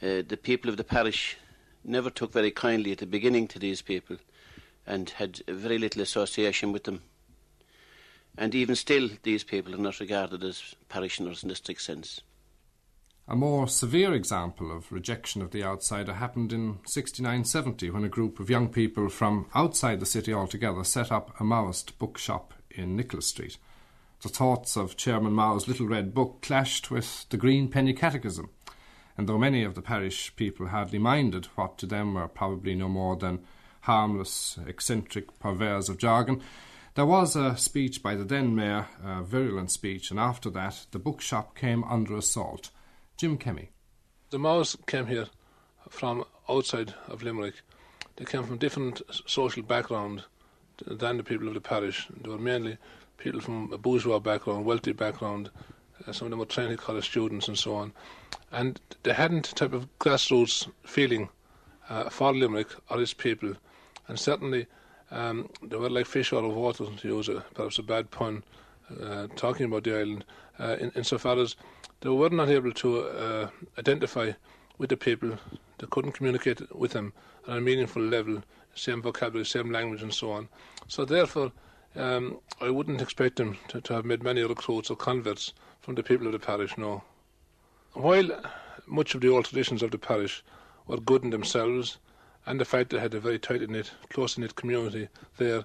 uh, 0.00 0.22
the 0.26 0.38
people 0.42 0.70
of 0.70 0.78
the 0.78 0.84
parish 0.84 1.36
never 1.84 2.08
took 2.08 2.32
very 2.32 2.50
kindly 2.50 2.92
at 2.92 2.98
the 2.98 3.06
beginning 3.06 3.46
to 3.48 3.58
these 3.58 3.82
people 3.82 4.16
and 4.86 5.10
had 5.10 5.42
very 5.48 5.76
little 5.76 6.00
association 6.00 6.72
with 6.72 6.84
them. 6.84 7.02
And 8.38 8.54
even 8.54 8.74
still, 8.74 9.10
these 9.22 9.44
people 9.44 9.74
are 9.74 9.76
not 9.76 10.00
regarded 10.00 10.42
as 10.42 10.74
parishioners 10.88 11.42
in 11.42 11.50
the 11.50 11.56
strict 11.56 11.82
sense. 11.82 12.22
A 13.30 13.36
more 13.36 13.68
severe 13.68 14.14
example 14.14 14.74
of 14.74 14.90
rejection 14.90 15.42
of 15.42 15.50
the 15.50 15.62
outsider 15.62 16.14
happened 16.14 16.50
in 16.50 16.78
6970 16.86 17.90
when 17.90 18.02
a 18.02 18.08
group 18.08 18.40
of 18.40 18.48
young 18.48 18.70
people 18.70 19.10
from 19.10 19.50
outside 19.54 20.00
the 20.00 20.06
city 20.06 20.32
altogether 20.32 20.82
set 20.82 21.12
up 21.12 21.38
a 21.38 21.44
Maoist 21.44 21.98
bookshop 21.98 22.54
in 22.70 22.96
Nicholas 22.96 23.26
Street. 23.26 23.58
The 24.22 24.30
thoughts 24.30 24.78
of 24.78 24.96
Chairman 24.96 25.34
Mao's 25.34 25.68
Little 25.68 25.86
Red 25.86 26.14
Book 26.14 26.40
clashed 26.40 26.90
with 26.90 27.28
the 27.28 27.36
Green 27.36 27.68
Penny 27.68 27.92
Catechism, 27.92 28.48
and 29.18 29.28
though 29.28 29.36
many 29.36 29.62
of 29.62 29.74
the 29.74 29.82
parish 29.82 30.34
people 30.34 30.68
hardly 30.68 30.98
minded 30.98 31.48
what 31.54 31.76
to 31.78 31.86
them 31.86 32.14
were 32.14 32.28
probably 32.28 32.74
no 32.74 32.88
more 32.88 33.14
than 33.14 33.44
harmless, 33.82 34.58
eccentric 34.66 35.38
purveyors 35.38 35.90
of 35.90 35.98
jargon, 35.98 36.40
there 36.94 37.04
was 37.04 37.36
a 37.36 37.58
speech 37.58 38.02
by 38.02 38.14
the 38.14 38.24
then 38.24 38.54
mayor, 38.54 38.88
a 39.04 39.22
virulent 39.22 39.70
speech, 39.70 40.10
and 40.10 40.18
after 40.18 40.48
that 40.48 40.86
the 40.92 40.98
bookshop 40.98 41.54
came 41.54 41.84
under 41.84 42.16
assault. 42.16 42.70
Jim 43.18 43.36
Kemmy. 43.36 43.70
The 44.30 44.38
Maos 44.38 44.76
came 44.86 45.06
here 45.06 45.26
from 45.88 46.24
outside 46.48 46.94
of 47.08 47.24
Limerick. 47.24 47.62
They 48.14 48.24
came 48.24 48.44
from 48.44 48.58
different 48.58 49.02
social 49.26 49.64
background 49.64 50.22
than 50.86 51.16
the 51.16 51.24
people 51.24 51.48
of 51.48 51.54
the 51.54 51.60
parish. 51.60 52.06
They 52.22 52.28
were 52.28 52.38
mainly 52.38 52.78
people 53.16 53.40
from 53.40 53.72
a 53.72 53.78
bourgeois 53.78 54.20
background, 54.20 54.64
wealthy 54.64 54.92
background, 54.92 55.50
Uh, 56.06 56.12
some 56.12 56.26
of 56.26 56.30
them 56.30 56.38
were 56.38 56.46
Trinity 56.46 56.76
College 56.76 57.04
students 57.04 57.48
and 57.48 57.58
so 57.58 57.74
on. 57.74 57.92
And 58.52 58.80
they 59.02 59.12
hadn't 59.12 59.56
type 59.56 59.72
of 59.72 59.88
grassroots 59.98 60.68
feeling 60.84 61.28
uh, 61.88 62.08
for 62.08 62.32
Limerick 62.32 62.68
or 62.90 63.00
its 63.00 63.14
people. 63.14 63.54
And 64.06 64.18
certainly 64.18 64.66
um, 65.10 65.48
they 65.62 65.76
were 65.76 65.90
like 65.90 66.06
fish 66.06 66.32
out 66.32 66.44
of 66.44 66.54
water, 66.54 66.86
to 66.86 67.08
use 67.08 67.28
a, 67.28 67.44
perhaps 67.54 67.78
a 67.78 67.82
bad 67.82 68.10
pun, 68.10 68.44
uh, 69.02 69.26
talking 69.36 69.66
about 69.66 69.84
the 69.84 69.98
island, 69.98 70.24
uh, 70.58 70.76
in, 70.80 70.90
insofar 70.94 71.38
as 71.38 71.56
they 72.00 72.08
were 72.08 72.30
not 72.30 72.48
able 72.48 72.72
to 72.72 73.00
uh, 73.00 73.48
identify 73.78 74.32
with 74.78 74.90
the 74.90 74.96
people, 74.96 75.36
they 75.78 75.86
couldn't 75.90 76.12
communicate 76.12 76.74
with 76.74 76.92
them 76.92 77.12
on 77.46 77.58
a 77.58 77.60
meaningful 77.60 78.02
level, 78.02 78.42
same 78.74 79.02
vocabulary, 79.02 79.44
same 79.44 79.72
language, 79.72 80.02
and 80.02 80.14
so 80.14 80.30
on. 80.30 80.48
So, 80.86 81.04
therefore, 81.04 81.50
um, 81.96 82.38
I 82.60 82.70
wouldn't 82.70 83.00
expect 83.00 83.36
them 83.36 83.58
to, 83.68 83.80
to 83.80 83.94
have 83.94 84.04
made 84.04 84.22
many 84.22 84.42
recruits 84.42 84.90
or 84.90 84.96
converts 84.96 85.52
from 85.80 85.96
the 85.96 86.02
people 86.02 86.26
of 86.26 86.32
the 86.32 86.38
parish, 86.38 86.78
no. 86.78 87.02
While 87.94 88.30
much 88.86 89.14
of 89.14 89.20
the 89.20 89.28
old 89.28 89.46
traditions 89.46 89.82
of 89.82 89.90
the 89.90 89.98
parish 89.98 90.44
were 90.86 90.98
good 90.98 91.24
in 91.24 91.30
themselves, 91.30 91.98
and 92.46 92.60
the 92.60 92.64
fact 92.64 92.90
they 92.90 92.98
had 92.98 93.14
a 93.14 93.20
very 93.20 93.38
tight 93.38 93.68
knit, 93.68 93.90
close 94.10 94.38
knit 94.38 94.54
community 94.54 95.08
there 95.36 95.64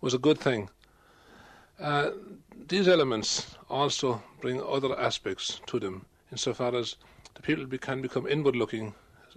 was 0.00 0.14
a 0.14 0.18
good 0.18 0.38
thing. 0.38 0.70
Uh, 1.82 2.12
these 2.68 2.86
elements 2.86 3.56
also 3.68 4.22
bring 4.40 4.62
other 4.62 4.98
aspects 4.98 5.60
to 5.66 5.80
them, 5.80 6.06
insofar 6.30 6.74
as 6.76 6.96
the 7.34 7.42
people 7.42 7.66
can 7.78 8.00
become 8.00 8.28
inward 8.28 8.54
looking, 8.54 8.94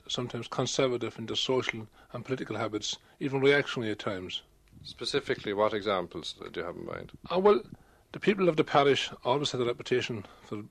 sometimes 0.07 0.47
conservative 0.47 1.17
in 1.17 1.25
their 1.25 1.35
social 1.35 1.87
and 2.13 2.23
political 2.23 2.55
habits, 2.55 2.97
even 3.19 3.41
reactionary 3.41 3.91
at 3.91 3.99
times. 3.99 4.43
Specifically, 4.83 5.53
what 5.53 5.73
examples 5.73 6.35
do 6.51 6.59
you 6.59 6.65
have 6.65 6.75
in 6.75 6.85
mind? 6.85 7.11
Uh, 7.33 7.39
well, 7.39 7.61
the 8.11 8.19
people 8.19 8.47
of 8.47 8.57
the 8.57 8.63
parish 8.63 9.09
always 9.23 9.51
had 9.51 9.61
a 9.61 9.65
reputation 9.65 10.23
for 10.43 10.63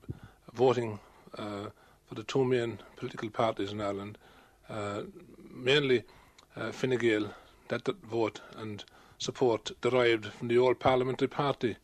voting 0.53 0.97
uh, 1.37 1.67
for 2.07 2.15
the 2.15 2.23
two 2.23 2.45
main 2.45 2.79
political 2.95 3.29
parties 3.29 3.73
in 3.73 3.81
Ireland, 3.81 4.17
uh, 4.69 5.01
mainly 5.53 6.03
uh, 6.55 6.71
Fine 6.71 6.97
Gael, 6.97 7.33
that, 7.67 7.83
that 7.83 8.01
vote 8.05 8.39
and 8.57 8.85
support 9.17 9.71
derived 9.81 10.25
from 10.27 10.47
the 10.47 10.57
old 10.57 10.79
parliamentary 10.79 11.27
party, 11.27 11.77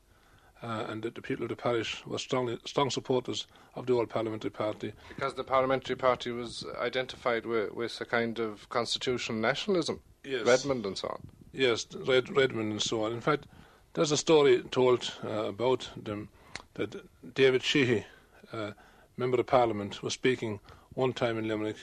uh, 0.63 0.85
and 0.89 1.03
that 1.03 1.15
the 1.15 1.21
people 1.21 1.43
of 1.43 1.49
the 1.49 1.55
parish 1.55 2.05
were 2.05 2.19
strongly, 2.19 2.57
strong 2.65 2.89
supporters 2.89 3.47
of 3.75 3.85
the 3.87 3.93
old 3.93 4.09
parliamentary 4.09 4.51
party. 4.51 4.93
Because 5.09 5.33
the 5.33 5.43
parliamentary 5.43 5.95
party 5.95 6.31
was 6.31 6.65
identified 6.79 7.45
with, 7.45 7.73
with 7.73 7.99
a 8.01 8.05
kind 8.05 8.39
of 8.39 8.67
constitutional 8.69 9.39
nationalism, 9.39 9.99
Yes. 10.23 10.45
Redmond 10.45 10.85
and 10.85 10.97
so 10.97 11.07
on. 11.07 11.27
Yes, 11.51 11.87
Red, 12.07 12.35
Redmond 12.35 12.71
and 12.71 12.81
so 12.81 13.03
on. 13.03 13.11
In 13.11 13.21
fact, 13.21 13.45
there's 13.93 14.11
a 14.11 14.17
story 14.17 14.61
told 14.71 15.11
uh, 15.23 15.45
about 15.45 15.89
them 16.01 16.29
that 16.75 16.95
David 17.33 17.63
Sheehy, 17.63 18.05
uh, 18.53 18.71
member 19.17 19.39
of 19.39 19.47
Parliament, 19.47 20.03
was 20.03 20.13
speaking 20.13 20.59
one 20.93 21.11
time 21.13 21.37
in 21.37 21.47
Limerick 21.47 21.77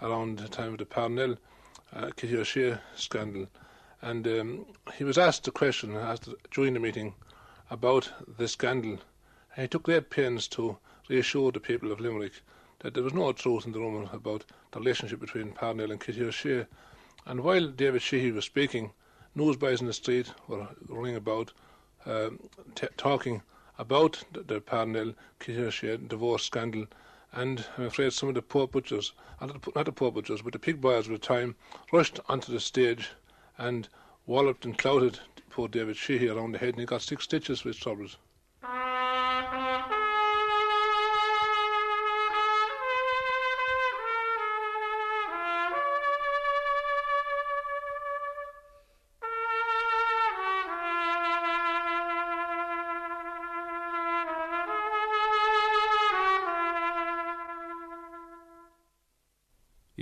around 0.00 0.38
the 0.38 0.48
time 0.48 0.72
of 0.72 0.78
the 0.78 0.86
Parnell 0.86 1.36
uh, 1.94 2.10
Kitty 2.16 2.36
O'Shea 2.38 2.78
scandal, 2.96 3.46
and 4.02 4.26
um, 4.26 4.66
he 4.94 5.04
was 5.04 5.16
asked 5.16 5.46
a 5.46 5.52
question 5.52 5.96
asked 5.96 6.28
during 6.50 6.74
the 6.74 6.80
meeting 6.80 7.14
about 7.70 8.10
the 8.36 8.48
scandal. 8.48 8.98
And 9.54 9.62
he 9.62 9.68
took 9.68 9.84
great 9.84 10.10
pains 10.10 10.48
to 10.48 10.76
reassure 11.08 11.52
the 11.52 11.60
people 11.60 11.92
of 11.92 12.00
Limerick 12.00 12.32
that 12.80 12.94
there 12.94 13.02
was 13.04 13.14
no 13.14 13.32
truth 13.32 13.64
in 13.64 13.72
the 13.72 13.78
rumour 13.78 14.10
about 14.12 14.44
the 14.72 14.80
relationship 14.80 15.20
between 15.20 15.52
Parnell 15.52 15.92
and 15.92 16.00
Kitty 16.00 16.24
O'Shea. 16.24 16.66
And 17.26 17.40
while 17.40 17.68
David 17.68 18.02
Sheehy 18.02 18.32
was 18.32 18.44
speaking, 18.44 18.90
newsboys 19.36 19.80
in 19.80 19.86
the 19.86 19.92
street 19.92 20.32
were 20.48 20.66
running 20.88 21.14
about, 21.14 21.52
um, 22.04 22.40
t- 22.74 22.88
talking 22.96 23.40
about 23.78 24.24
the, 24.32 24.42
the 24.42 24.60
Parnell 24.60 25.14
Kitty 25.38 25.62
O'Shea 25.62 25.96
divorce 25.96 26.44
scandal. 26.44 26.86
And 27.32 27.64
I'm 27.78 27.84
afraid 27.84 28.12
some 28.12 28.28
of 28.28 28.34
the 28.34 28.42
poor 28.42 28.66
butchers, 28.66 29.12
not 29.40 29.84
the 29.84 29.92
poor 29.92 30.10
butchers, 30.10 30.42
but 30.42 30.52
the 30.52 30.58
pig 30.58 30.80
buyers 30.80 31.06
of 31.06 31.12
the 31.12 31.18
time, 31.18 31.54
rushed 31.92 32.18
onto 32.28 32.52
the 32.52 32.60
stage 32.60 33.10
and 33.58 33.88
walloped 34.26 34.64
and 34.64 34.78
clouted 34.78 35.20
poor 35.50 35.68
David 35.68 35.96
Sheehy 35.98 36.28
around 36.28 36.52
the 36.52 36.58
head, 36.58 36.70
and 36.70 36.80
he 36.80 36.86
got 36.86 37.02
six 37.02 37.24
stitches 37.24 37.60
his 37.60 37.76
troubles. 37.76 38.16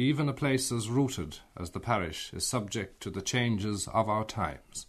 Even 0.00 0.30
a 0.30 0.32
place 0.32 0.72
as 0.72 0.88
rooted 0.88 1.40
as 1.58 1.72
the 1.72 1.78
parish 1.78 2.32
is 2.32 2.46
subject 2.46 3.02
to 3.02 3.10
the 3.10 3.20
changes 3.20 3.86
of 3.88 4.08
our 4.08 4.24
times. 4.24 4.86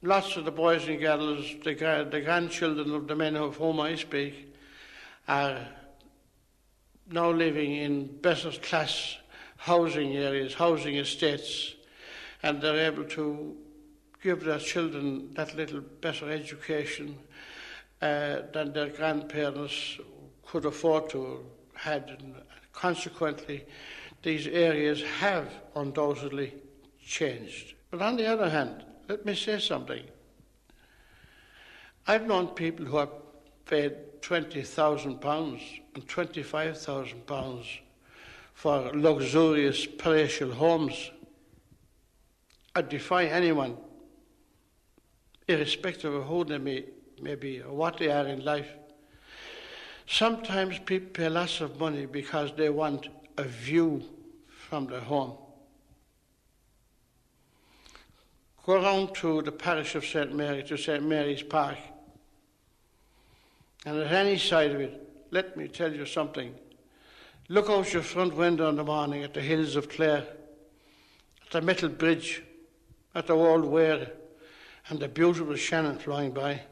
Lots 0.00 0.36
of 0.36 0.44
the 0.44 0.52
boys 0.52 0.86
and 0.86 1.00
girls, 1.00 1.44
the, 1.64 1.74
the 2.08 2.20
grandchildren 2.20 2.94
of 2.94 3.08
the 3.08 3.16
men 3.16 3.34
of 3.34 3.56
whom 3.56 3.80
I 3.80 3.96
speak, 3.96 4.54
are 5.26 5.66
now 7.10 7.32
living 7.32 7.72
in 7.72 8.16
better 8.18 8.52
class 8.52 9.16
housing 9.56 10.16
areas, 10.16 10.54
housing 10.54 10.94
estates, 10.94 11.74
and 12.44 12.62
they're 12.62 12.86
able 12.92 13.04
to 13.18 13.56
give 14.22 14.44
their 14.44 14.60
children 14.60 15.34
that 15.34 15.56
little 15.56 15.80
better 15.80 16.30
education 16.30 17.18
uh, 18.00 18.42
than 18.52 18.72
their 18.72 18.90
grandparents 18.90 19.98
could 20.46 20.64
afford 20.64 21.10
to 21.10 21.44
have 21.74 22.04
had. 22.04 22.18
And 22.20 22.36
consequently, 22.72 23.64
these 24.22 24.46
areas 24.46 25.02
have 25.20 25.48
undoubtedly 25.74 26.54
changed. 27.04 27.74
But 27.90 28.02
on 28.02 28.16
the 28.16 28.26
other 28.26 28.48
hand, 28.48 28.84
let 29.08 29.26
me 29.26 29.34
say 29.34 29.58
something. 29.58 30.04
I've 32.06 32.26
known 32.26 32.48
people 32.48 32.86
who 32.86 32.96
have 32.96 33.10
paid 33.66 33.94
£20,000 34.20 35.80
and 35.94 36.08
£25,000 36.08 37.66
for 38.54 38.90
luxurious 38.94 39.86
palatial 39.86 40.52
homes. 40.52 41.10
I 42.74 42.82
defy 42.82 43.24
anyone, 43.24 43.76
irrespective 45.48 46.14
of 46.14 46.24
who 46.24 46.44
they 46.44 46.58
may, 46.58 46.84
may 47.20 47.34
be 47.34 47.60
or 47.60 47.74
what 47.74 47.98
they 47.98 48.10
are 48.10 48.26
in 48.26 48.44
life. 48.44 48.68
Sometimes 50.06 50.78
people 50.78 51.10
pay 51.12 51.28
lots 51.28 51.60
of 51.60 51.78
money 51.78 52.06
because 52.06 52.52
they 52.56 52.70
want 52.70 53.08
a 53.36 53.44
view 53.44 54.02
from 54.48 54.86
their 54.86 55.00
home. 55.00 55.36
Go 58.64 58.74
around 58.74 59.14
to 59.16 59.42
the 59.42 59.52
parish 59.52 59.94
of 59.94 60.04
St. 60.04 60.34
Mary, 60.34 60.62
to 60.64 60.76
St. 60.76 61.02
Mary's 61.02 61.42
Park, 61.42 61.78
and 63.84 63.98
at 63.98 64.12
any 64.12 64.38
side 64.38 64.70
of 64.70 64.80
it, 64.80 65.08
let 65.30 65.56
me 65.56 65.66
tell 65.66 65.92
you 65.92 66.06
something. 66.06 66.54
Look 67.48 67.68
out 67.68 67.92
your 67.92 68.02
front 68.02 68.36
window 68.36 68.68
in 68.68 68.76
the 68.76 68.84
morning 68.84 69.24
at 69.24 69.34
the 69.34 69.40
hills 69.40 69.74
of 69.74 69.88
Clare, 69.88 70.26
at 71.44 71.50
the 71.50 71.60
metal 71.60 71.88
bridge, 71.88 72.42
at 73.14 73.26
the 73.26 73.34
old 73.34 73.64
weir, 73.64 74.12
and 74.88 75.00
the 75.00 75.08
beautiful 75.08 75.56
Shannon 75.56 75.98
flying 75.98 76.30
by. 76.30 76.62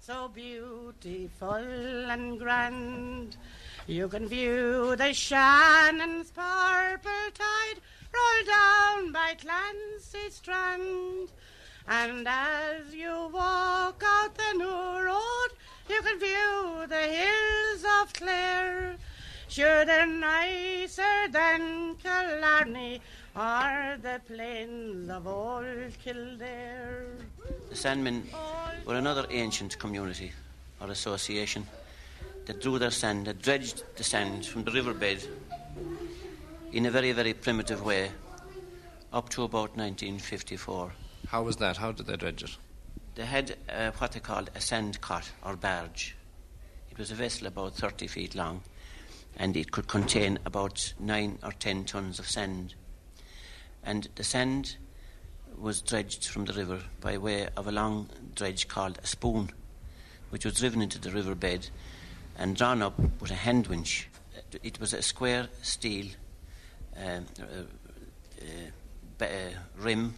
so 0.00 0.28
beautiful 0.28 1.54
and 1.54 2.38
grand. 2.38 3.38
You 3.86 4.08
can 4.08 4.28
view 4.28 4.96
the 4.96 5.12
Shannon's 5.12 6.30
purple 6.30 7.30
tide 7.34 7.80
roll 8.14 8.46
down 8.46 9.12
by 9.12 9.34
Clancy 9.34 10.30
Strand. 10.30 11.28
And 11.86 12.26
as 12.26 12.94
you 12.94 13.28
walk 13.30 14.02
out 14.02 14.34
the 14.36 14.56
new 14.56 15.04
road, 15.04 15.48
you 15.90 16.00
can 16.00 16.18
view 16.18 16.86
the 16.88 16.96
hills 16.96 17.84
of 18.00 18.12
Clare. 18.14 18.96
Sure, 19.48 19.84
they're 19.84 20.06
nicer 20.06 21.28
than 21.30 21.96
Killarney 21.96 23.02
or 23.36 23.98
the 24.00 24.18
plains 24.26 25.10
of 25.10 25.26
old 25.26 25.64
Kildare. 26.02 27.08
The 27.68 27.74
Sandmen 27.74 28.22
were 28.86 28.96
another 28.96 29.26
ancient 29.28 29.78
community 29.78 30.32
or 30.80 30.88
association 30.88 31.66
that 32.46 32.60
drew 32.60 32.78
their 32.78 32.90
sand, 32.90 33.26
that 33.26 33.42
dredged 33.42 33.82
the 33.96 34.04
sand 34.04 34.46
from 34.46 34.64
the 34.64 34.70
riverbed 34.70 35.26
in 36.72 36.86
a 36.86 36.90
very, 36.90 37.12
very 37.12 37.32
primitive 37.32 37.84
way 37.84 38.10
up 39.12 39.28
to 39.30 39.44
about 39.44 39.76
1954. 39.76 40.92
How 41.28 41.42
was 41.42 41.56
that? 41.56 41.76
How 41.76 41.92
did 41.92 42.06
they 42.06 42.16
dredge 42.16 42.42
it? 42.42 42.56
They 43.14 43.24
had 43.24 43.56
uh, 43.68 43.92
what 43.98 44.12
they 44.12 44.20
called 44.20 44.50
a 44.54 44.60
sand 44.60 45.00
cot 45.00 45.30
or 45.44 45.56
barge. 45.56 46.16
It 46.90 46.98
was 46.98 47.10
a 47.10 47.14
vessel 47.14 47.46
about 47.46 47.74
30 47.74 48.06
feet 48.08 48.34
long 48.34 48.62
and 49.36 49.56
it 49.56 49.72
could 49.72 49.86
contain 49.88 50.38
about 50.44 50.92
9 50.98 51.38
or 51.42 51.52
10 51.52 51.84
tons 51.84 52.18
of 52.18 52.28
sand. 52.28 52.74
And 53.82 54.08
the 54.16 54.24
sand 54.24 54.76
was 55.56 55.80
dredged 55.80 56.26
from 56.26 56.44
the 56.44 56.52
river 56.52 56.80
by 57.00 57.18
way 57.18 57.48
of 57.56 57.66
a 57.66 57.72
long 57.72 58.08
dredge 58.34 58.68
called 58.68 58.98
a 59.02 59.06
spoon, 59.06 59.50
which 60.30 60.44
was 60.44 60.54
driven 60.54 60.82
into 60.82 60.98
the 60.98 61.10
riverbed 61.10 61.70
and 62.36 62.56
drawn 62.56 62.82
up 62.82 62.98
with 63.20 63.30
a 63.30 63.34
hand 63.34 63.66
winch. 63.66 64.08
It 64.62 64.80
was 64.80 64.92
a 64.92 65.02
square 65.02 65.48
steel 65.62 66.06
um, 66.96 67.26
uh, 67.40 68.44
uh, 69.20 69.24
uh, 69.24 69.26
rim 69.78 70.14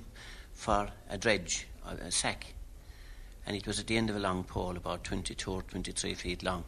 for 0.52 0.88
a 1.11 1.18
dredge, 1.18 1.66
a, 1.87 2.11
sack, 2.11 2.55
and 3.46 3.57
it 3.57 3.66
was 3.66 3.79
at 3.79 3.87
the 3.87 3.96
end 3.96 4.11
of 4.11 4.16
a 4.16 4.18
long 4.18 4.44
pole, 4.44 4.76
about 4.76 5.05
22 5.05 5.50
or 5.50 5.62
23 5.62 6.14
feet 6.14 6.42
long. 6.42 6.64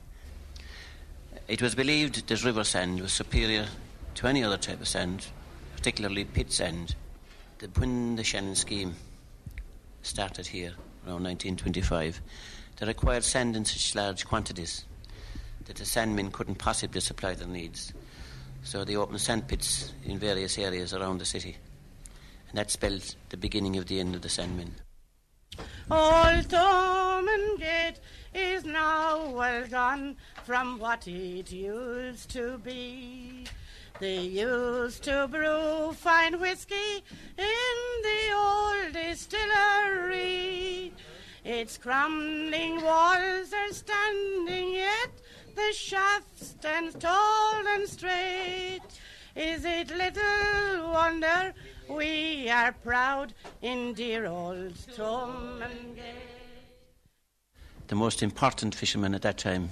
It 1.46 1.62
was 1.62 1.74
believed 1.74 2.26
that 2.28 2.44
river 2.44 2.64
sand 2.64 3.00
was 3.00 3.12
superior 3.12 3.66
to 4.16 4.26
any 4.26 4.44
other 4.44 4.58
type 4.58 4.80
of 4.80 4.88
sand, 4.88 5.26
particularly 5.76 6.24
pit 6.24 6.52
sand. 6.52 6.94
The, 7.58 7.68
when 7.78 8.16
the 8.16 8.24
Shannon 8.24 8.54
scheme 8.54 8.94
started 10.02 10.46
here 10.46 10.74
around 11.06 11.24
1925, 11.24 12.20
they 12.76 12.86
required 12.86 13.24
sand 13.24 13.56
in 13.56 13.64
such 13.64 13.94
large 13.94 14.26
quantities 14.26 14.84
that 15.68 15.76
the 15.76 15.84
sandmen 15.84 16.32
couldn't 16.32 16.56
possibly 16.56 17.00
supply 17.00 17.34
their 17.34 17.46
needs. 17.46 17.92
So 18.64 18.84
they 18.84 18.96
opened 18.96 19.20
sand 19.20 19.46
pits 19.46 19.92
in 20.04 20.18
various 20.18 20.58
areas 20.58 20.92
around 20.92 21.18
the 21.18 21.24
city. 21.24 21.56
And 22.48 22.58
that 22.58 22.70
spelled 22.70 23.14
the 23.28 23.36
beginning 23.36 23.76
of 23.76 23.86
the 23.86 24.00
end 24.00 24.14
of 24.14 24.22
the 24.22 24.28
sandmen. 24.28 24.70
Old 25.90 26.48
Gate 27.58 28.00
is 28.34 28.64
now 28.64 29.30
well 29.30 29.66
gone 29.66 30.16
from 30.44 30.78
what 30.78 31.06
it 31.06 31.52
used 31.52 32.30
to 32.30 32.58
be. 32.58 33.44
They 34.00 34.20
used 34.20 35.02
to 35.04 35.28
brew 35.28 35.92
fine 35.92 36.40
whiskey 36.40 37.04
in 37.36 38.02
the 38.02 38.32
old 38.34 38.92
distillery. 38.92 40.92
Its 41.44 41.78
crumbling 41.78 42.82
walls 42.82 43.52
are 43.52 43.72
standing 43.72 44.74
yet, 44.74 45.10
the 45.58 45.74
shaft 45.74 46.38
stands 46.38 46.94
tall 46.94 47.66
and 47.66 47.88
straight. 47.88 48.80
Is 49.34 49.64
it 49.64 49.90
little 49.90 50.92
wonder 50.92 51.52
we 51.88 52.48
are 52.48 52.72
proud 52.72 53.34
in 53.60 53.92
dear 53.92 54.26
old 54.26 54.74
Thomondgate? 54.96 55.98
The 57.88 57.96
most 57.96 58.22
important 58.22 58.72
fisherman 58.72 59.14
at 59.14 59.22
that 59.22 59.38
time, 59.38 59.70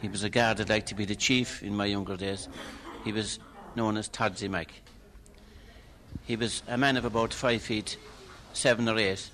he 0.00 0.08
was 0.08 0.24
regarded 0.24 0.68
like 0.68 0.86
to 0.86 0.94
be 0.96 1.04
the 1.04 1.14
chief 1.14 1.62
in 1.62 1.76
my 1.76 1.86
younger 1.86 2.16
days. 2.16 2.48
He 3.04 3.12
was 3.12 3.38
known 3.76 3.96
as 3.96 4.08
Todsy 4.08 4.50
Mac. 4.50 4.72
He 6.24 6.34
was 6.34 6.64
a 6.66 6.76
man 6.76 6.96
of 6.96 7.04
about 7.04 7.32
five 7.32 7.62
feet 7.62 7.96
seven 8.54 8.88
or 8.88 8.98
eight, 8.98 9.30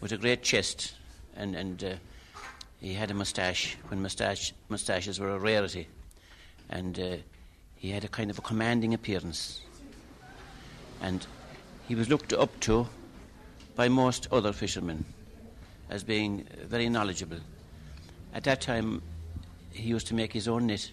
with 0.00 0.12
a 0.12 0.18
great 0.18 0.42
chest, 0.42 0.92
and, 1.36 1.56
and 1.56 1.82
uh, 1.82 1.94
he 2.80 2.94
had 2.94 3.10
a 3.10 3.14
moustache 3.14 3.76
when 3.88 4.00
moustache, 4.00 4.54
moustaches 4.68 5.20
were 5.20 5.30
a 5.30 5.38
rarity, 5.38 5.86
and 6.70 6.98
uh, 6.98 7.16
he 7.76 7.90
had 7.90 8.04
a 8.04 8.08
kind 8.08 8.30
of 8.30 8.38
a 8.38 8.42
commanding 8.42 8.94
appearance. 8.94 9.60
And 11.02 11.26
he 11.88 11.94
was 11.94 12.08
looked 12.08 12.32
up 12.32 12.58
to 12.60 12.88
by 13.76 13.88
most 13.88 14.28
other 14.32 14.52
fishermen 14.52 15.04
as 15.90 16.04
being 16.04 16.46
very 16.64 16.88
knowledgeable. 16.88 17.38
At 18.32 18.44
that 18.44 18.60
time, 18.60 19.02
he 19.72 19.88
used 19.88 20.06
to 20.08 20.14
make 20.14 20.32
his 20.32 20.48
own 20.48 20.66
net, 20.66 20.90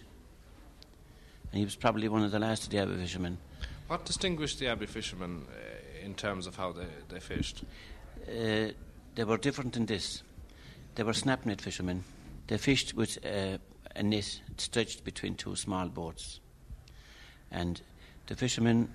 and 1.52 1.60
he 1.60 1.66
was 1.66 1.76
probably 1.76 2.10
one 2.10 2.24
of 2.24 2.32
the 2.32 2.40
last 2.40 2.64
of 2.64 2.70
the 2.70 2.80
Abbey 2.80 2.96
fishermen. 2.96 3.38
What 3.88 4.06
distinguished 4.06 4.60
the 4.60 4.68
Abbey 4.68 4.88
fishermen 4.88 5.46
uh, 5.50 6.06
in 6.06 6.16
terms 6.16 6.48
of 6.48 6.58
how 6.58 6.74
they, 6.74 6.88
they 7.10 7.20
fished? 7.20 7.64
Uh, 8.28 8.72
they 9.16 9.24
were 9.24 9.38
different 9.38 9.78
in 9.78 9.86
this. 9.86 10.24
They 10.98 11.04
were 11.04 11.14
snap 11.14 11.46
net 11.46 11.62
fishermen. 11.62 12.04
They 12.48 12.58
fished 12.58 12.96
with 12.96 13.24
uh, 13.24 13.60
a 13.96 14.02
net 14.02 14.42
stretched 14.58 15.04
between 15.04 15.36
two 15.36 15.56
small 15.56 15.90
boats. 15.90 16.40
And 17.52 17.80
the 18.26 18.36
fishermen, 18.36 18.90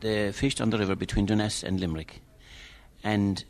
they 0.00 0.32
fished 0.32 0.60
on 0.60 0.70
the 0.70 0.78
river 0.78 0.96
between 0.96 1.28
Doonass 1.28 1.62
and 1.62 1.78
Limerick. 1.78 2.22
And 3.04 3.44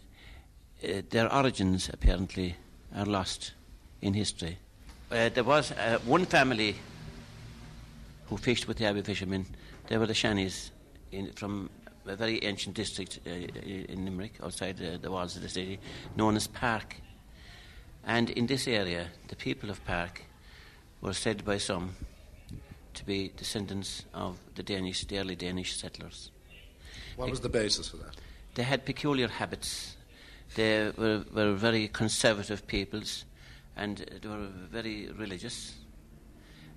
uh, 0.85 1.01
their 1.09 1.33
origins, 1.33 1.89
apparently, 1.91 2.57
are 2.95 3.07
lost 3.07 3.55
in 4.03 4.13
history. 4.13 4.59
Uh, 5.11 5.31
there 5.31 5.43
was 5.43 5.73
uh, 5.73 5.99
one 6.05 6.27
family 6.27 6.77
who 8.27 8.37
fished 8.37 8.69
with 8.69 8.77
the 8.77 8.85
Abbey 8.85 9.01
fishermen. 9.01 9.47
They 9.87 9.97
were 9.97 10.07
the 10.07 10.13
Shannies 10.13 10.73
in, 11.11 11.33
from 11.33 11.71
a 12.05 12.17
very 12.17 12.45
ancient 12.45 12.77
district 12.77 13.21
uh, 13.27 13.31
in 13.31 14.05
Limerick, 14.05 14.35
outside 14.43 14.77
the, 14.77 14.99
the 14.99 15.11
walls 15.11 15.37
of 15.37 15.43
the 15.43 15.49
city, 15.49 15.81
known 16.17 16.37
as 16.37 16.47
Park. 16.47 16.97
And 18.05 18.31
in 18.31 18.47
this 18.47 18.67
area, 18.67 19.09
the 19.29 19.37
people 19.37 19.71
of 19.71 19.85
Park 19.85 20.23
were 21.01 21.13
said 21.13 21.45
by 21.45 21.59
some 21.59 21.97
to 22.95 23.05
be 23.07 23.33
descendants 23.37 24.05
of 24.13 24.39
the 24.55 24.63
Danish, 24.63 25.05
the 25.05 25.19
early 25.19 25.37
Danish 25.37 25.77
settlers. 25.77 26.31
What 27.17 27.31
was 27.31 27.41
the 27.41 27.49
basis 27.49 27.89
for 27.89 27.99
that? 27.99 28.17
They 28.55 28.65
had 28.65 28.85
peculiar 28.85 29.29
habits. 29.29 29.97
They 30.55 30.91
were, 30.97 31.25
were 31.33 31.55
very 31.55 31.89
conservative 31.89 32.67
peoples, 32.67 33.25
and 33.77 33.99
they 34.21 34.29
were 34.29 34.49
very 34.71 35.09
religious 35.17 35.75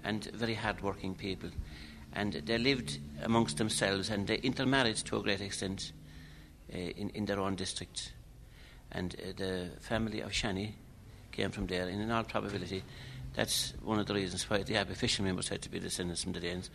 and 0.04 0.24
very 0.26 0.54
hard-working 0.54 1.16
people. 1.16 1.50
And 2.14 2.34
they 2.34 2.58
lived 2.58 3.00
amongst 3.24 3.58
themselves, 3.58 4.10
and 4.10 4.28
they 4.28 4.38
intermarried 4.38 4.98
to 4.98 5.18
a 5.18 5.22
great 5.22 5.42
extent 5.42 5.92
uh, 6.74 6.78
in, 6.78 7.10
in 7.10 7.26
their 7.26 7.40
own 7.40 7.56
district. 7.56 8.14
And 8.92 9.16
uh, 9.16 9.34
the 9.36 9.72
family 9.82 10.22
of 10.22 10.32
Shani 10.32 10.74
came 11.36 11.52
from 11.52 11.68
there, 11.68 11.88
and 11.88 12.02
in 12.02 12.12
all 12.12 12.24
probability, 12.24 12.84
that's 13.34 13.74
one 13.84 14.00
of 14.00 14.06
the 14.06 14.14
reasons 14.14 14.50
why 14.50 14.64
the 14.64 14.78
Abbey 14.78 14.94
fishermen 14.94 15.36
were 15.36 15.42
said 15.42 15.62
to 15.64 15.70
be 15.70 15.80
descendants 15.80 16.24
from 16.24 16.32
the 16.32 16.40
Danes. 16.40 16.70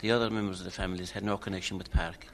The 0.00 0.12
other 0.12 0.30
members 0.30 0.60
of 0.60 0.64
the 0.64 0.70
families 0.70 1.10
had 1.10 1.24
no 1.24 1.36
connection 1.36 1.76
with 1.78 1.90
Park. 1.90 2.26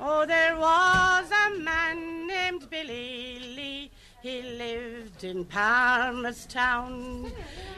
Oh, 0.00 0.26
there 0.26 0.56
was 0.56 1.30
a 1.30 1.58
man 1.58 2.26
named 2.26 2.68
Billy 2.70 3.38
Lee. 3.56 3.90
He 4.22 4.42
lived 4.42 5.22
in 5.22 5.44
Palmerstown. 5.44 7.30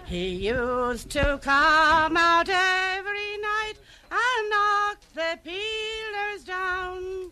He 0.07 0.29
used 0.49 1.11
to 1.11 1.39
come 1.43 2.17
out 2.17 2.49
every 2.49 3.37
night 3.39 3.75
and 4.11 4.51
knock 4.51 4.99
the 5.15 5.39
peelers 5.45 6.45
down. 6.45 7.31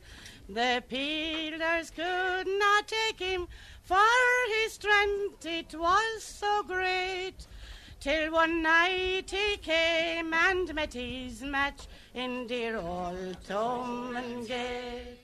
The 0.48 0.82
peelers 0.88 1.90
could 1.90 2.46
not 2.46 2.88
take 2.88 3.18
him, 3.18 3.48
for 3.88 4.14
his 4.54 4.72
strength 4.74 5.46
it 5.46 5.74
was 5.74 6.22
so 6.22 6.62
great. 6.64 7.38
Till 8.00 8.30
one 8.32 8.62
night 8.62 9.30
he 9.30 9.56
came 9.56 10.32
and 10.34 10.74
met 10.74 10.92
his 10.92 11.40
match 11.42 11.86
in 12.14 12.46
dear 12.46 12.76
old 12.76 13.36
Thomondgate. 13.48 15.16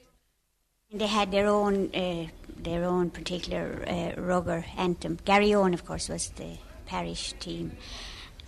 They 0.91 1.07
had 1.07 1.31
their 1.31 1.47
own, 1.47 1.95
uh, 1.95 2.27
their 2.57 2.85
own 2.85 3.11
particular 3.11 3.85
uh, 3.87 4.21
rugger 4.21 4.65
anthem. 4.79 5.19
Garryowen, 5.27 5.75
of 5.75 5.85
course, 5.85 6.09
was 6.09 6.31
the 6.31 6.57
parish 6.87 7.35
team, 7.41 7.77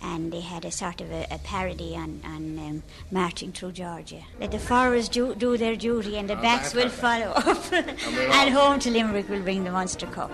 and 0.01 0.31
they 0.31 0.41
had 0.41 0.65
a 0.65 0.71
sort 0.71 1.01
of 1.01 1.11
a, 1.11 1.27
a 1.31 1.37
parody 1.39 1.95
on, 1.95 2.21
on 2.23 2.59
um, 2.59 2.83
marching 3.11 3.51
through 3.51 3.71
Georgia. 3.71 4.21
Let 4.39 4.51
the 4.51 4.59
forwards 4.59 5.09
do, 5.09 5.35
do 5.35 5.57
their 5.57 5.75
duty, 5.75 6.17
and 6.17 6.29
the 6.29 6.35
backs 6.35 6.73
will 6.73 6.89
follow 6.89 7.27
up, 7.27 7.73
and 7.73 8.49
home 8.53 8.79
to 8.79 8.91
Limerick 8.91 9.29
will 9.29 9.41
bring 9.41 9.63
the 9.63 9.71
Munster 9.71 10.07
Cup. 10.07 10.31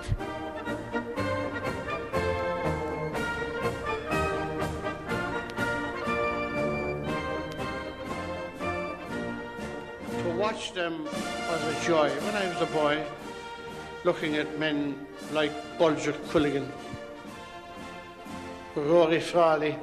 To 10.21 10.29
watch 10.38 10.73
them 10.73 11.04
was 11.06 11.63
a 11.63 11.85
joy. 11.85 12.10
When 12.10 12.35
I 12.35 12.48
was 12.48 12.62
a 12.62 12.71
boy, 12.73 13.04
looking 14.04 14.35
at 14.35 14.60
men 14.60 14.96
like 15.31 15.52
Bulger 15.77 16.13
Quilligan, 16.29 16.67
Rory 18.76 19.19
Frawley, 19.19 19.76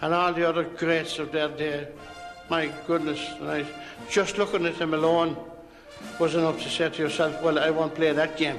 and 0.00 0.12
all 0.12 0.32
the 0.32 0.48
other 0.48 0.64
greats 0.64 1.18
of 1.18 1.32
their 1.32 1.48
day, 1.48 1.88
my 2.50 2.70
goodness, 2.86 3.20
just 4.10 4.36
looking 4.36 4.66
at 4.66 4.78
them 4.78 4.94
alone 4.94 5.36
was 6.18 6.34
enough 6.34 6.62
to 6.62 6.68
say 6.68 6.90
to 6.90 7.02
yourself, 7.02 7.40
well, 7.42 7.58
I 7.58 7.70
won't 7.70 7.94
play 7.94 8.12
that 8.12 8.36
game. 8.36 8.58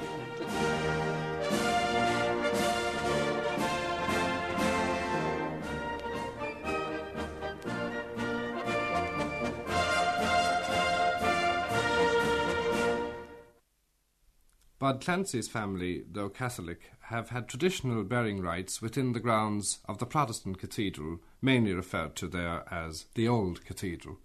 Bud 14.84 15.00
Clancy's 15.00 15.48
family, 15.48 16.04
though 16.12 16.28
Catholic, 16.28 16.90
have 17.04 17.30
had 17.30 17.48
traditional 17.48 18.04
bearing 18.04 18.42
rights 18.42 18.82
within 18.82 19.14
the 19.14 19.18
grounds 19.18 19.78
of 19.88 19.96
the 19.96 20.04
Protestant 20.04 20.58
cathedral, 20.58 21.20
mainly 21.40 21.72
referred 21.72 22.14
to 22.16 22.28
there 22.28 22.64
as 22.70 23.06
the 23.14 23.26
Old 23.26 23.64
Cathedral. 23.64 24.18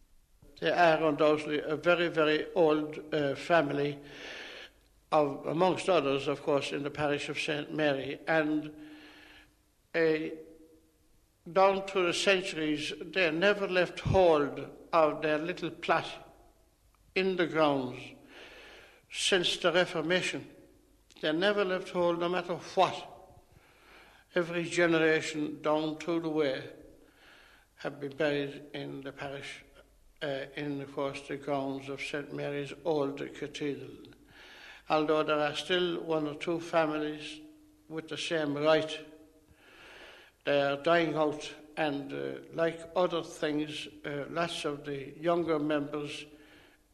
They 0.60 0.72
are 0.72 1.02
undoubtedly 1.02 1.62
a 1.66 1.78
very, 1.78 2.10
very 2.10 2.48
old 2.56 3.00
uh, 3.14 3.36
family. 3.36 4.00
of, 5.14 5.46
amongst 5.46 5.88
others, 5.88 6.28
of 6.28 6.44
course, 6.44 6.74
in 6.74 6.84
the 6.84 6.90
parish 6.90 7.30
of 7.30 7.40
St. 7.40 7.74
Mary. 7.74 8.20
And 8.28 8.72
down 11.54 11.84
through 11.88 12.08
the 12.08 12.14
centuries, 12.14 12.92
they 13.14 13.32
never 13.32 13.66
left 13.66 14.02
hold 14.02 14.68
of 14.92 15.22
their 15.22 15.38
little 15.38 15.70
plot 15.70 16.10
in 17.16 17.38
the 17.38 17.48
grounds 17.48 18.02
since 19.12 19.58
the 19.58 19.72
Reformation. 19.72 20.46
They 21.22 21.32
never 21.32 21.66
left 21.66 21.90
hold, 21.90 22.20
no 22.20 22.30
matter 22.30 22.56
what. 22.76 23.06
Every 24.36 24.64
generation 24.64 25.60
down 25.62 25.98
through 25.98 26.22
the 26.22 26.30
way 26.30 26.64
have 27.78 28.00
been 28.00 28.16
buried 28.16 28.62
in 28.74 29.02
the 29.02 29.12
parish, 29.12 29.64
uh, 30.22 30.46
in, 30.56 30.82
of 30.82 30.94
course, 30.96 31.22
the 31.28 31.38
grounds 31.38 31.90
of 31.90 32.02
St. 32.02 32.34
Mary's 32.34 32.74
Old 32.86 33.18
Cathedral. 33.34 33.90
Although 34.90 35.24
there 35.24 35.40
are 35.40 35.56
still 35.56 36.02
one 36.04 36.28
or 36.28 36.36
two 36.36 36.60
families 36.60 37.40
with 37.90 38.08
the 38.08 38.18
same 38.18 38.56
right, 38.56 39.00
they 40.46 40.62
are 40.62 40.78
dying 40.78 41.16
out, 41.16 41.52
and 41.78 42.12
uh, 42.14 42.40
like 42.54 42.80
other 42.96 43.24
things, 43.24 43.88
uh, 44.06 44.26
lots 44.30 44.66
of 44.66 44.86
the 44.86 45.14
younger 45.20 45.60
members 45.60 46.26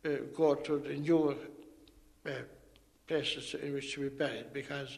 uh, 0.05 0.09
go 0.35 0.55
to 0.55 0.79
the 0.79 0.95
newer 0.95 1.35
uh, 2.25 2.31
places 3.07 3.55
in 3.61 3.73
which 3.73 3.93
to 3.93 4.01
be 4.01 4.09
buried 4.09 4.51
because 4.53 4.97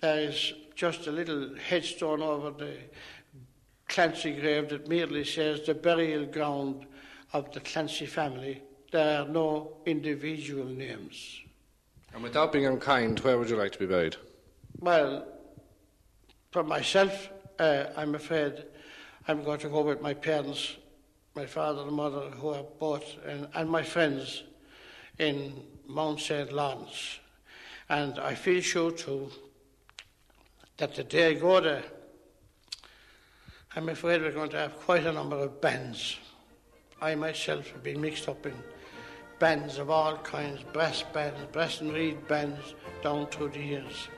there 0.00 0.20
is 0.20 0.52
just 0.74 1.06
a 1.06 1.12
little 1.12 1.54
headstone 1.56 2.22
over 2.22 2.50
the 2.50 2.76
Clancy 3.88 4.32
grave 4.32 4.68
that 4.70 4.88
merely 4.88 5.24
says 5.24 5.66
the 5.66 5.74
burial 5.74 6.26
ground 6.26 6.86
of 7.32 7.52
the 7.52 7.60
Clancy 7.60 8.06
family. 8.06 8.62
There 8.90 9.22
are 9.22 9.28
no 9.28 9.78
individual 9.86 10.66
names. 10.66 11.40
And 12.12 12.22
without 12.22 12.52
being 12.52 12.66
unkind, 12.66 13.20
where 13.20 13.38
would 13.38 13.48
you 13.48 13.56
like 13.56 13.72
to 13.72 13.78
be 13.78 13.86
buried? 13.86 14.16
Well, 14.80 15.26
for 16.50 16.62
myself, 16.62 17.30
uh, 17.58 17.84
I'm 17.96 18.14
afraid 18.14 18.64
I'm 19.28 19.42
going 19.42 19.60
to 19.60 19.68
go 19.68 19.82
with 19.82 20.02
my 20.02 20.14
parents, 20.14 20.76
my 21.34 21.46
father 21.46 21.82
and 21.82 21.92
mother, 21.92 22.30
who 22.30 22.48
are 22.48 22.64
both, 22.78 23.04
and, 23.24 23.48
and 23.54 23.70
my 23.70 23.82
friends 23.82 24.42
in 25.18 25.62
Mount 25.92 26.20
St. 26.20 26.52
Lawrence. 26.52 27.18
And 27.88 28.18
I 28.18 28.34
feel 28.34 28.62
sure 28.62 28.90
too 28.90 29.30
that 30.78 30.94
the 30.94 31.04
day 31.04 31.30
I 31.30 31.34
go 31.34 31.60
there, 31.60 31.84
I'm 33.76 33.88
afraid 33.88 34.22
we're 34.22 34.32
going 34.32 34.50
to 34.50 34.58
have 34.58 34.76
quite 34.76 35.06
a 35.06 35.12
number 35.12 35.36
of 35.36 35.60
bands. 35.60 36.18
I 37.00 37.14
myself 37.14 37.70
have 37.72 37.82
been 37.82 38.00
mixed 38.00 38.28
up 38.28 38.46
in 38.46 38.54
bands 39.38 39.78
of 39.78 39.90
all 39.90 40.16
kinds, 40.18 40.62
brass 40.72 41.02
bands, 41.12 41.40
brass 41.52 41.80
and 41.80 41.92
reed 41.92 42.26
bands, 42.28 42.74
down 43.02 43.26
through 43.26 43.50
the 43.50 43.60
years. 43.60 44.08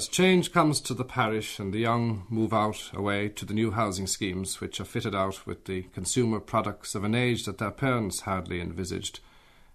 As 0.00 0.08
change 0.08 0.50
comes 0.50 0.80
to 0.80 0.94
the 0.94 1.04
parish 1.04 1.58
and 1.58 1.74
the 1.74 1.78
young 1.78 2.24
move 2.30 2.54
out 2.54 2.90
away 2.94 3.28
to 3.28 3.44
the 3.44 3.52
new 3.52 3.72
housing 3.72 4.06
schemes, 4.06 4.58
which 4.58 4.80
are 4.80 4.86
fitted 4.86 5.14
out 5.14 5.46
with 5.46 5.66
the 5.66 5.82
consumer 5.92 6.40
products 6.40 6.94
of 6.94 7.04
an 7.04 7.14
age 7.14 7.44
that 7.44 7.58
their 7.58 7.70
parents 7.70 8.20
hardly 8.20 8.62
envisaged, 8.62 9.20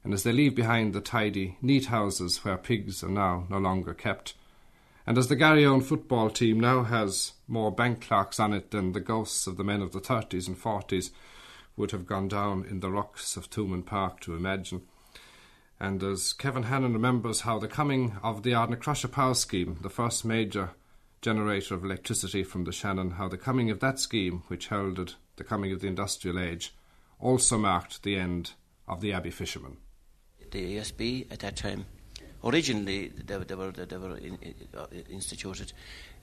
and 0.03 0.15
as 0.15 0.23
they 0.23 0.31
leave 0.31 0.55
behind 0.55 0.93
the 0.93 0.99
tidy, 0.99 1.59
neat 1.61 1.85
houses 1.85 2.43
where 2.43 2.57
pigs 2.57 3.03
are 3.03 3.09
now 3.09 3.45
no 3.51 3.59
longer 3.59 3.93
kept, 3.93 4.33
and 5.05 5.19
as 5.19 5.27
the 5.27 5.35
Garryowen 5.35 5.83
football 5.83 6.31
team 6.31 6.59
now 6.59 6.81
has 6.81 7.33
more 7.47 7.71
bank 7.71 8.01
clerks 8.01 8.39
on 8.39 8.51
it 8.51 8.71
than 8.71 8.93
the 8.93 8.99
ghosts 8.99 9.45
of 9.45 9.57
the 9.57 9.63
men 9.63 9.83
of 9.83 9.91
the 9.91 9.99
thirties 9.99 10.47
and 10.47 10.57
forties 10.57 11.11
would 11.77 11.91
have 11.91 12.07
gone 12.07 12.27
down 12.27 12.65
in 12.67 12.79
the 12.79 12.89
rocks 12.89 13.37
of 13.37 13.45
Thomond 13.51 13.85
Park 13.85 14.21
to 14.21 14.35
imagine. 14.35 14.81
And 15.85 16.01
as 16.01 16.33
Kevin 16.33 16.63
Hannon 16.63 16.93
remembers 16.93 17.41
how 17.41 17.59
the 17.59 17.67
coming 17.67 18.17
of 18.23 18.41
the 18.41 18.53
Ardnacrusha 18.53 19.11
Power 19.11 19.35
Scheme, 19.35 19.77
the 19.83 19.89
first 19.89 20.25
major 20.25 20.71
generator 21.21 21.75
of 21.75 21.85
electricity 21.85 22.43
from 22.43 22.63
the 22.63 22.71
Shannon, 22.71 23.11
how 23.11 23.27
the 23.27 23.37
coming 23.37 23.69
of 23.69 23.81
that 23.81 23.99
scheme, 23.99 24.41
which 24.47 24.69
heralded 24.69 25.13
the 25.35 25.43
coming 25.43 25.71
of 25.71 25.81
the 25.81 25.87
industrial 25.87 26.39
age, 26.39 26.73
also 27.19 27.59
marked 27.59 28.01
the 28.01 28.15
end 28.15 28.53
of 28.87 28.99
the 28.99 29.13
Abbey 29.13 29.29
fishermen. 29.29 29.77
The 30.49 30.77
ESB 30.77 31.31
at 31.31 31.41
that 31.41 31.55
time, 31.55 31.85
originally 32.43 33.09
they, 33.09 33.37
they 33.37 33.53
were, 33.53 33.71
they 33.71 33.97
were 33.97 34.17
in, 34.17 34.39
uh, 34.75 34.87
instituted 35.11 35.71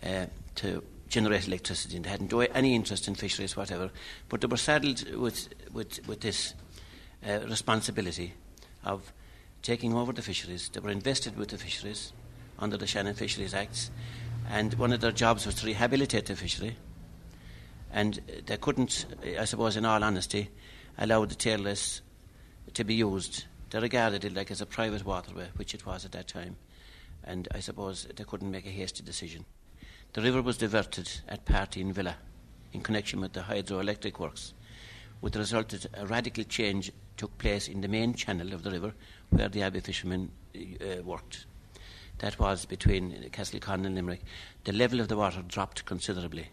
uh, 0.05 0.27
to 0.57 0.83
generate 1.09 1.47
electricity 1.47 1.95
and 1.95 2.05
they 2.05 2.11
hadn't 2.11 2.33
any 2.53 2.75
interest 2.75 3.07
in 3.07 3.15
fisheries 3.15 3.57
whatever, 3.57 3.93
but 4.29 4.41
they 4.41 4.49
were 4.49 4.57
saddled 4.57 5.09
with, 5.15 5.51
with, 5.73 6.05
with 6.09 6.21
this 6.21 6.55
uh, 7.25 7.39
responsibility 7.47 8.35
of 8.85 9.13
taking 9.63 9.95
over 9.95 10.13
the 10.13 10.23
fisheries. 10.23 10.69
They 10.69 10.81
were 10.81 10.91
invested 10.91 11.37
with 11.37 11.49
the 11.49 11.59
fisheries 11.59 12.13
under 12.59 12.77
the 12.77 12.87
Shannon 12.87 13.15
Fisheries 13.15 13.55
Acts, 13.55 13.91
and 14.49 14.75
one 14.75 14.93
of 14.93 15.01
their 15.01 15.13
jobs 15.13 15.47
was 15.47 15.55
to 15.57 15.67
rehabilitate 15.67 16.27
the 16.27 16.37
fishery. 16.37 16.77
And 17.93 18.21
they 18.47 18.57
couldn't, 18.57 19.07
I 19.39 19.45
suppose, 19.45 19.77
in 19.77 19.85
all 19.85 20.03
honesty, 20.03 20.49
allow 20.99 21.25
the 21.25 21.35
tailrace 21.35 22.01
to 22.75 22.85
be 22.85 22.95
used. 22.95 23.45
They 23.71 23.81
regarded 23.81 24.25
it 24.25 24.35
like 24.35 24.51
as 24.51 24.61
a 24.61 24.67
private 24.67 25.05
waterway, 25.05 25.49
which 25.57 25.75
it 25.75 25.87
was 25.87 26.05
at 26.05 26.13
that 26.13 26.29
time, 26.29 26.57
and 27.25 27.49
I 27.55 27.61
suppose 27.61 28.07
they 28.17 28.25
couldn't 28.25 28.51
make 28.51 28.67
a 28.67 28.71
hasty 28.71 29.03
decision. 29.03 29.45
The 30.13 30.23
river 30.23 30.43
was 30.43 30.59
diverted 30.59 31.11
at 31.29 31.47
Parteen 31.47 31.93
Villa 31.93 32.17
in 32.73 32.83
connection 32.83 33.21
with 33.21 33.33
the 33.33 33.41
hydroelectric 33.41 34.19
works, 34.19 34.53
with 35.21 35.33
the 35.35 35.39
result 35.39 35.71
that 35.71 35.87
a 35.95 36.07
radical 36.07 36.45
change 36.45 36.93
took 37.17 37.37
place 37.39 37.69
in 37.69 37.81
the 37.81 37.89
main 37.89 38.15
channel 38.15 38.53
of 38.53 38.63
the 38.63 38.71
river 38.71 38.95
where 39.33 39.49
the 39.49 39.63
Abbey 39.63 39.81
fishermen 39.81 40.31
uh, 40.55 41.03
worked. 41.03 41.47
That 42.19 42.39
was 42.39 42.67
between 42.67 43.31
Castleconnell 43.33 43.87
and 43.87 43.95
Limerick. 43.95 44.23
The 44.65 44.73
level 44.73 45.01
of 45.01 45.09
the 45.09 45.17
water 45.17 45.43
dropped 45.47 45.85
considerably. 45.87 46.49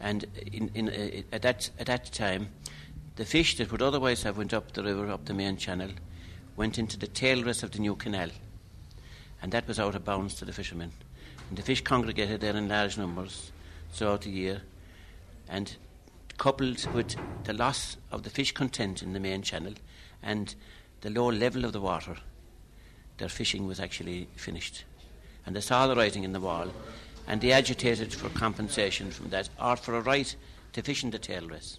And 0.00 0.26
in, 0.52 0.70
in, 0.74 0.88
uh, 0.88 1.22
at, 1.34 1.42
that, 1.42 1.70
at 1.78 1.86
that 1.86 2.12
time, 2.12 2.48
the 3.16 3.24
fish 3.24 3.56
that 3.56 3.72
would 3.72 3.82
otherwise 3.82 4.22
have 4.22 4.36
went 4.36 4.52
up 4.52 4.72
the 4.72 4.84
river, 4.84 5.10
up 5.10 5.24
the 5.24 5.34
main 5.34 5.56
channel, 5.56 5.90
went 6.56 6.78
into 6.78 6.98
the 6.98 7.06
tailrace 7.06 7.62
of 7.62 7.72
the 7.72 7.78
new 7.78 7.96
canal. 7.96 8.28
And 9.42 9.50
that 9.52 9.66
was 9.66 9.80
out 9.80 9.94
of 9.94 10.04
bounds 10.04 10.34
to 10.36 10.44
the 10.44 10.52
fishermen. 10.52 10.92
And 11.48 11.58
the 11.58 11.62
fish 11.62 11.80
congregated 11.80 12.40
there 12.40 12.56
in 12.56 12.68
large 12.68 12.98
numbers 12.98 13.50
throughout 13.92 14.22
the 14.22 14.30
year. 14.30 14.62
And 15.48 15.74
coupled 16.36 16.86
with 16.92 17.16
the 17.44 17.52
loss 17.52 17.96
of 18.10 18.22
the 18.24 18.30
fish 18.30 18.52
content 18.52 19.02
in 19.02 19.12
the 19.12 19.20
main 19.20 19.42
channel 19.42 19.74
and 20.24 20.54
the 21.04 21.10
low 21.10 21.30
level 21.30 21.66
of 21.66 21.74
the 21.74 21.82
water, 21.82 22.16
their 23.18 23.28
fishing 23.28 23.66
was 23.66 23.78
actually 23.78 24.26
finished. 24.36 24.84
And 25.44 25.54
they 25.54 25.60
saw 25.60 25.86
the 25.86 25.94
writing 25.94 26.24
in 26.24 26.32
the 26.32 26.40
wall, 26.40 26.68
and 27.28 27.42
they 27.42 27.52
agitated 27.52 28.14
for 28.14 28.30
compensation 28.30 29.10
from 29.10 29.28
that, 29.28 29.50
or 29.60 29.76
for 29.76 29.96
a 29.96 30.00
right 30.00 30.34
to 30.72 30.82
fish 30.82 31.04
in 31.04 31.10
the 31.10 31.18
tail 31.18 31.46
race. 31.46 31.78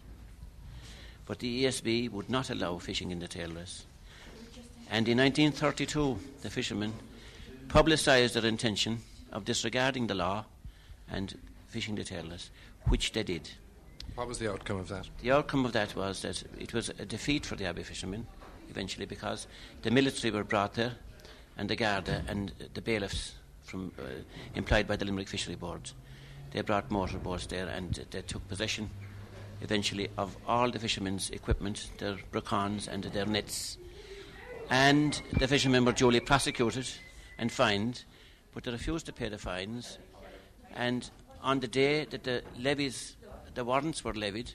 But 1.25 1.39
the 1.39 1.65
ESB 1.65 2.11
would 2.11 2.29
not 2.29 2.51
allow 2.51 2.77
fishing 2.77 3.09
in 3.09 3.17
the 3.17 3.27
tail 3.27 3.49
race. 3.49 3.85
And 4.91 5.07
in 5.07 5.17
1932, 5.17 6.19
the 6.43 6.51
fishermen 6.51 6.93
publicised 7.67 8.35
their 8.35 8.45
intention 8.45 8.99
of 9.31 9.43
disregarding 9.43 10.05
the 10.05 10.13
law 10.13 10.45
and 11.09 11.35
fishing 11.67 11.95
the 11.95 12.03
tail 12.03 12.25
race, 12.29 12.51
which 12.89 13.11
they 13.13 13.23
did. 13.23 13.49
What 14.13 14.27
was 14.27 14.37
the 14.37 14.51
outcome 14.51 14.77
of 14.77 14.87
that? 14.89 15.09
The 15.23 15.31
outcome 15.31 15.65
of 15.65 15.73
that 15.73 15.95
was 15.95 16.21
that 16.21 16.43
it 16.59 16.75
was 16.75 16.89
a 16.89 17.05
defeat 17.05 17.43
for 17.43 17.55
the 17.55 17.65
Abbey 17.65 17.81
fishermen 17.81 18.27
eventually 18.69 19.05
because 19.05 19.47
the 19.81 19.91
military 19.91 20.31
were 20.31 20.43
brought 20.43 20.73
there 20.73 20.93
and 21.57 21.69
the 21.69 21.75
Garda 21.75 22.23
and 22.27 22.51
the 22.73 22.81
bailiffs 22.81 23.33
from, 23.63 23.91
uh, 23.99 24.03
employed 24.55 24.87
by 24.87 24.95
the 24.95 25.05
Limerick 25.05 25.27
Fishery 25.27 25.55
Board. 25.55 25.91
They 26.51 26.61
brought 26.61 26.91
motorboats 26.91 27.47
there 27.47 27.67
and 27.67 27.93
they 28.11 28.21
took 28.21 28.47
possession 28.47 28.89
eventually 29.61 30.09
of 30.17 30.35
all 30.47 30.69
the 30.69 30.79
fishermen's 30.79 31.29
equipment, 31.29 31.89
their 31.97 32.17
bracons 32.31 32.87
and 32.87 33.03
their 33.05 33.25
nets. 33.25 33.77
And 34.69 35.21
the 35.39 35.47
fishermen 35.47 35.85
were 35.85 35.91
duly 35.91 36.19
prosecuted 36.19 36.87
and 37.37 37.51
fined, 37.51 38.03
but 38.53 38.63
they 38.63 38.71
refused 38.71 39.05
to 39.07 39.13
pay 39.13 39.29
the 39.29 39.37
fines. 39.37 39.97
And 40.75 41.09
on 41.41 41.59
the 41.59 41.67
day 41.67 42.05
that 42.05 42.23
the 42.23 42.43
levies, 42.59 43.15
the 43.53 43.63
warrants 43.63 44.03
were 44.03 44.13
levied, 44.13 44.53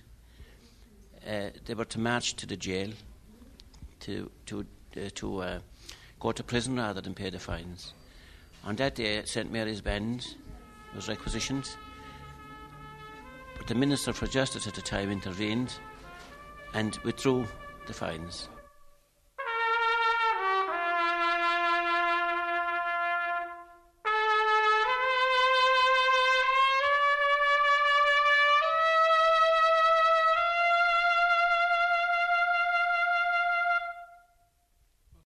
uh, 1.27 1.51
they 1.65 1.75
were 1.75 1.85
to 1.85 2.01
march 2.01 2.35
to 2.37 2.47
the 2.47 2.57
jail 2.57 2.91
to 4.01 4.31
to 4.47 4.67
uh, 4.97 5.11
to 5.15 5.39
uh, 5.43 5.59
go 6.19 6.33
to 6.33 6.43
prison 6.43 6.77
rather 6.77 7.01
than 7.01 7.15
pay 7.15 7.31
the 7.31 7.39
fines. 7.39 7.95
On 8.65 8.77
that 8.77 8.95
day, 8.95 9.23
St 9.25 9.51
Mary's 9.51 9.81
Band 9.81 10.27
was 10.95 11.09
requisitioned, 11.09 11.69
but 13.57 13.67
the 13.67 13.75
Minister 13.75 14.13
for 14.13 14.27
Justice 14.27 14.67
at 14.67 14.75
the 14.75 14.83
time 14.83 15.11
intervened 15.11 15.75
and 16.75 16.99
withdrew 17.05 17.47
the 17.87 17.93
fines. 17.93 18.49